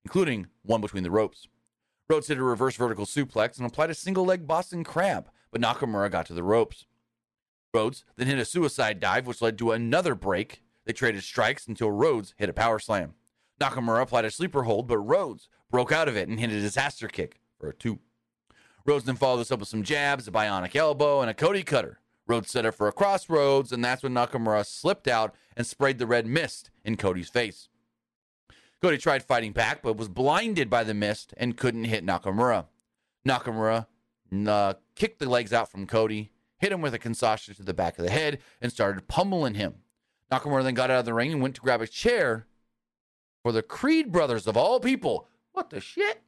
[0.05, 1.49] including one between the ropes.
[2.09, 6.11] Rhodes hit a reverse vertical suplex and applied a single leg Boston crab, but Nakamura
[6.11, 6.87] got to the ropes.
[7.73, 10.63] Rhodes then hit a suicide dive, which led to another break.
[10.85, 13.15] They traded strikes until Rhodes hit a power slam.
[13.61, 17.09] Nakamura applied a sleeper hold, but Rhodes broke out of it and hit a disaster
[17.09, 17.99] kick for a two.
[18.87, 22.01] Rhodes then followed this up with some jabs, a bionic elbow, and a Cody cutter.
[22.27, 26.07] Rhodes set up for a crossroads, and that's when Nakamura slipped out and sprayed the
[26.07, 27.69] red mist in Cody's face.
[28.81, 32.67] Cody tried fighting back, but was blinded by the mist and couldn't hit Nakamura.
[33.29, 33.87] Nakamura
[34.47, 36.31] uh, kicked the legs out from Cody,
[36.61, 39.77] hit him with a Kinshasa to the back of the head, and started pummeling him.
[40.31, 42.47] Nakamura then got out of the ring and went to grab a chair
[43.43, 46.23] for the Creed brothers, of all people, what the shit,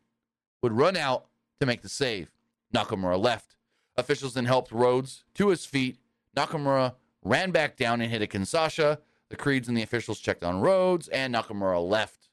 [0.63, 1.27] would run out
[1.61, 2.31] to make the save.
[2.75, 3.55] Nakamura left.
[3.97, 5.99] Officials then helped Rhodes to his feet.
[6.35, 8.99] Nakamura ran back down and hit a Kinshasa.
[9.29, 12.29] The Creeds and the officials checked on Rhodes, and Nakamura left.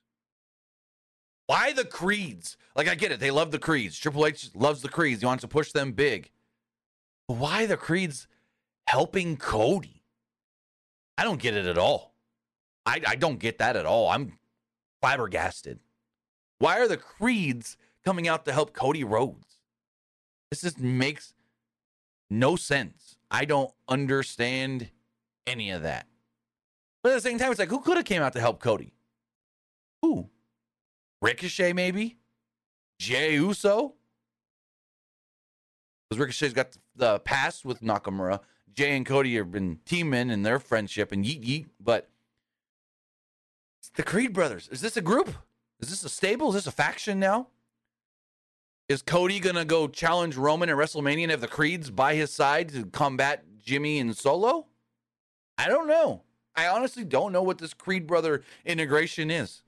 [1.47, 2.56] Why the Creeds?
[2.76, 3.20] Like, I get it.
[3.20, 3.97] They love the Creeds.
[3.97, 5.22] Triple H loves the Creeds.
[5.22, 6.32] He wants to push them big.
[7.30, 8.27] Why the Creeds
[8.88, 10.01] helping Cody?
[11.15, 12.15] I don't get it at all.
[12.88, 14.09] I, I don't get that at all.
[14.09, 14.39] I'm
[14.99, 15.80] flabbergasted.
[16.57, 19.61] Why are the Creeds coming out to help Cody Rhodes?
[20.49, 21.36] This just makes
[22.32, 23.17] no sense.
[23.30, 24.89] I don't understand
[25.45, 26.07] any of that.
[27.03, 28.95] But at the same time, it's like, who could have came out to help Cody?
[30.01, 30.32] Who?
[31.21, 32.17] Ricochet, maybe?
[32.97, 33.93] Jey Uso?
[36.10, 38.39] Because Ricochet's got the past with Nakamura.
[38.74, 42.10] Jey and Cody have been teaming in their friendship and yeet yeet, but
[43.95, 44.68] the Creed brothers.
[44.72, 45.34] Is this a group?
[45.80, 46.49] Is this a stable?
[46.49, 47.47] Is this a faction now?
[48.88, 52.70] Is Cody gonna go challenge Roman at WrestleMania and have the Creeds by his side
[52.70, 54.68] to combat Jimmy and Solo?
[55.57, 56.24] I don't know.
[56.55, 59.62] I honestly don't know what this Creed brother integration is.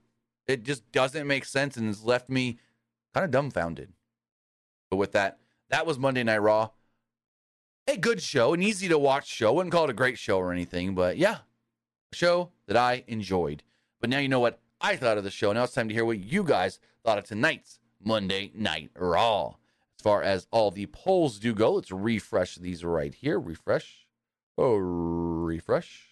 [0.48, 2.58] It just doesn't make sense and has left me
[3.14, 3.94] kind of dumbfounded.
[4.90, 5.41] But with that,
[5.72, 6.70] that was Monday Night Raw.
[7.88, 9.54] A good show, an easy to watch show.
[9.54, 11.40] Wouldn't call it a great show or anything, but yeah,
[12.12, 13.64] a show that I enjoyed.
[14.00, 15.52] But now you know what I thought of the show.
[15.52, 19.56] Now it's time to hear what you guys thought of tonight's Monday Night Raw.
[19.98, 23.40] As far as all the polls do go, let's refresh these right here.
[23.40, 24.08] Refresh.
[24.58, 26.08] Oh, refresh.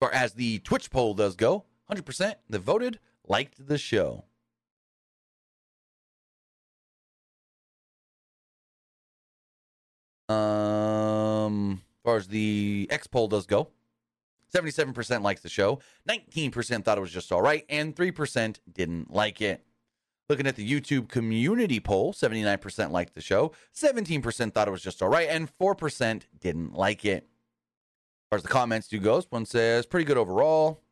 [0.00, 4.24] As far as the Twitch poll does go, 100% that voted liked the show.
[10.30, 13.68] Um, as far as the X poll does go,
[14.54, 19.40] 77% likes the show, 19% thought it was just all right, and 3% didn't like
[19.40, 19.64] it.
[20.28, 25.02] Looking at the YouTube community poll, 79% liked the show, 17% thought it was just
[25.02, 27.24] all right, and 4% didn't like it.
[27.24, 30.82] As far as the comments do goes, one says pretty good overall.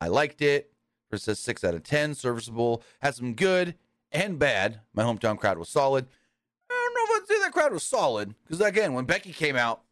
[0.00, 0.72] I liked it.
[1.08, 2.82] First says six out of ten, serviceable.
[3.00, 3.76] Had some good
[4.10, 4.80] and bad.
[4.92, 6.08] My hometown crowd was solid.
[7.52, 9.82] Crowd was solid because again, when Becky came out,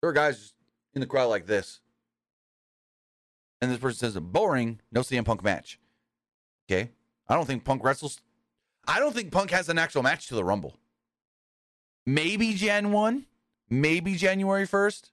[0.00, 0.52] there were guys
[0.94, 1.80] in the crowd like this.
[3.60, 5.78] And this person says a boring, no CM Punk match.
[6.68, 6.90] Okay.
[7.28, 8.20] I don't think Punk wrestles.
[8.86, 10.76] I don't think Punk has an actual match to the Rumble.
[12.04, 13.26] Maybe Jan 1,
[13.68, 15.10] maybe January 1st.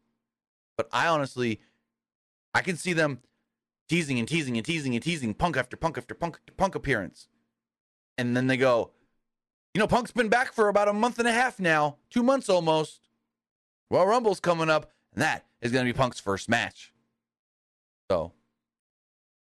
[0.78, 1.62] But I honestly,
[2.54, 3.22] I can see them
[3.90, 7.28] teasing and teasing and teasing and teasing Punk after Punk after Punk after Punk appearance.
[8.18, 8.92] And then they go,
[9.74, 12.50] you know, Punk's been back for about a month and a half now, two months
[12.50, 13.02] almost.
[13.90, 16.94] Well, Rumble's coming up, and that is going to be Punk's first match.
[18.10, 18.34] So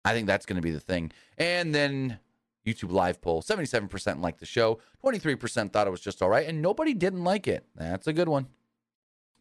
[0.03, 1.11] I think that's going to be the thing.
[1.37, 2.19] And then
[2.65, 6.61] YouTube live poll 77% liked the show, 23% thought it was just all right, and
[6.61, 7.65] nobody didn't like it.
[7.75, 8.47] That's a good one.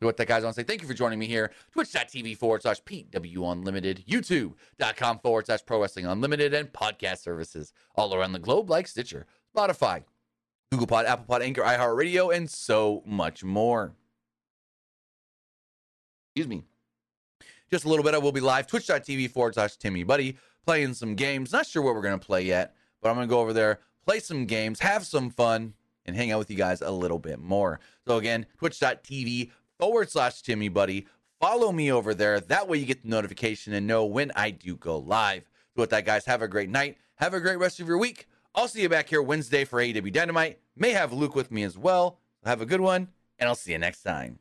[0.01, 1.53] What that guys want to say, thank you for joining me here.
[1.71, 8.13] Twitch.tv forward slash PW Unlimited, YouTube.com forward slash Pro Wrestling Unlimited, and podcast services all
[8.13, 10.03] around the globe like Stitcher, Spotify,
[10.73, 13.93] Google Pod, Apple Pod, Anchor, iHeartRadio, and so much more.
[16.31, 16.65] Excuse me.
[17.71, 21.15] Just a little bit, I will be live, twitch.tv forward slash Timmy Buddy, playing some
[21.15, 21.53] games.
[21.53, 23.81] Not sure what we're going to play yet, but I'm going to go over there,
[24.07, 25.75] play some games, have some fun,
[26.07, 27.79] and hang out with you guys a little bit more.
[28.07, 31.07] So again, twitch.tv forward slash Timmy Buddy.
[31.39, 32.41] Follow me over there.
[32.41, 35.43] That way you get the notification and know when I do go live.
[35.77, 36.97] So with that, guys, have a great night.
[37.17, 38.27] Have a great rest of your week.
[38.55, 40.59] I'll see you back here Wednesday for AEW Dynamite.
[40.77, 42.19] May have Luke with me as well.
[42.45, 44.41] Have a good one, and I'll see you next time.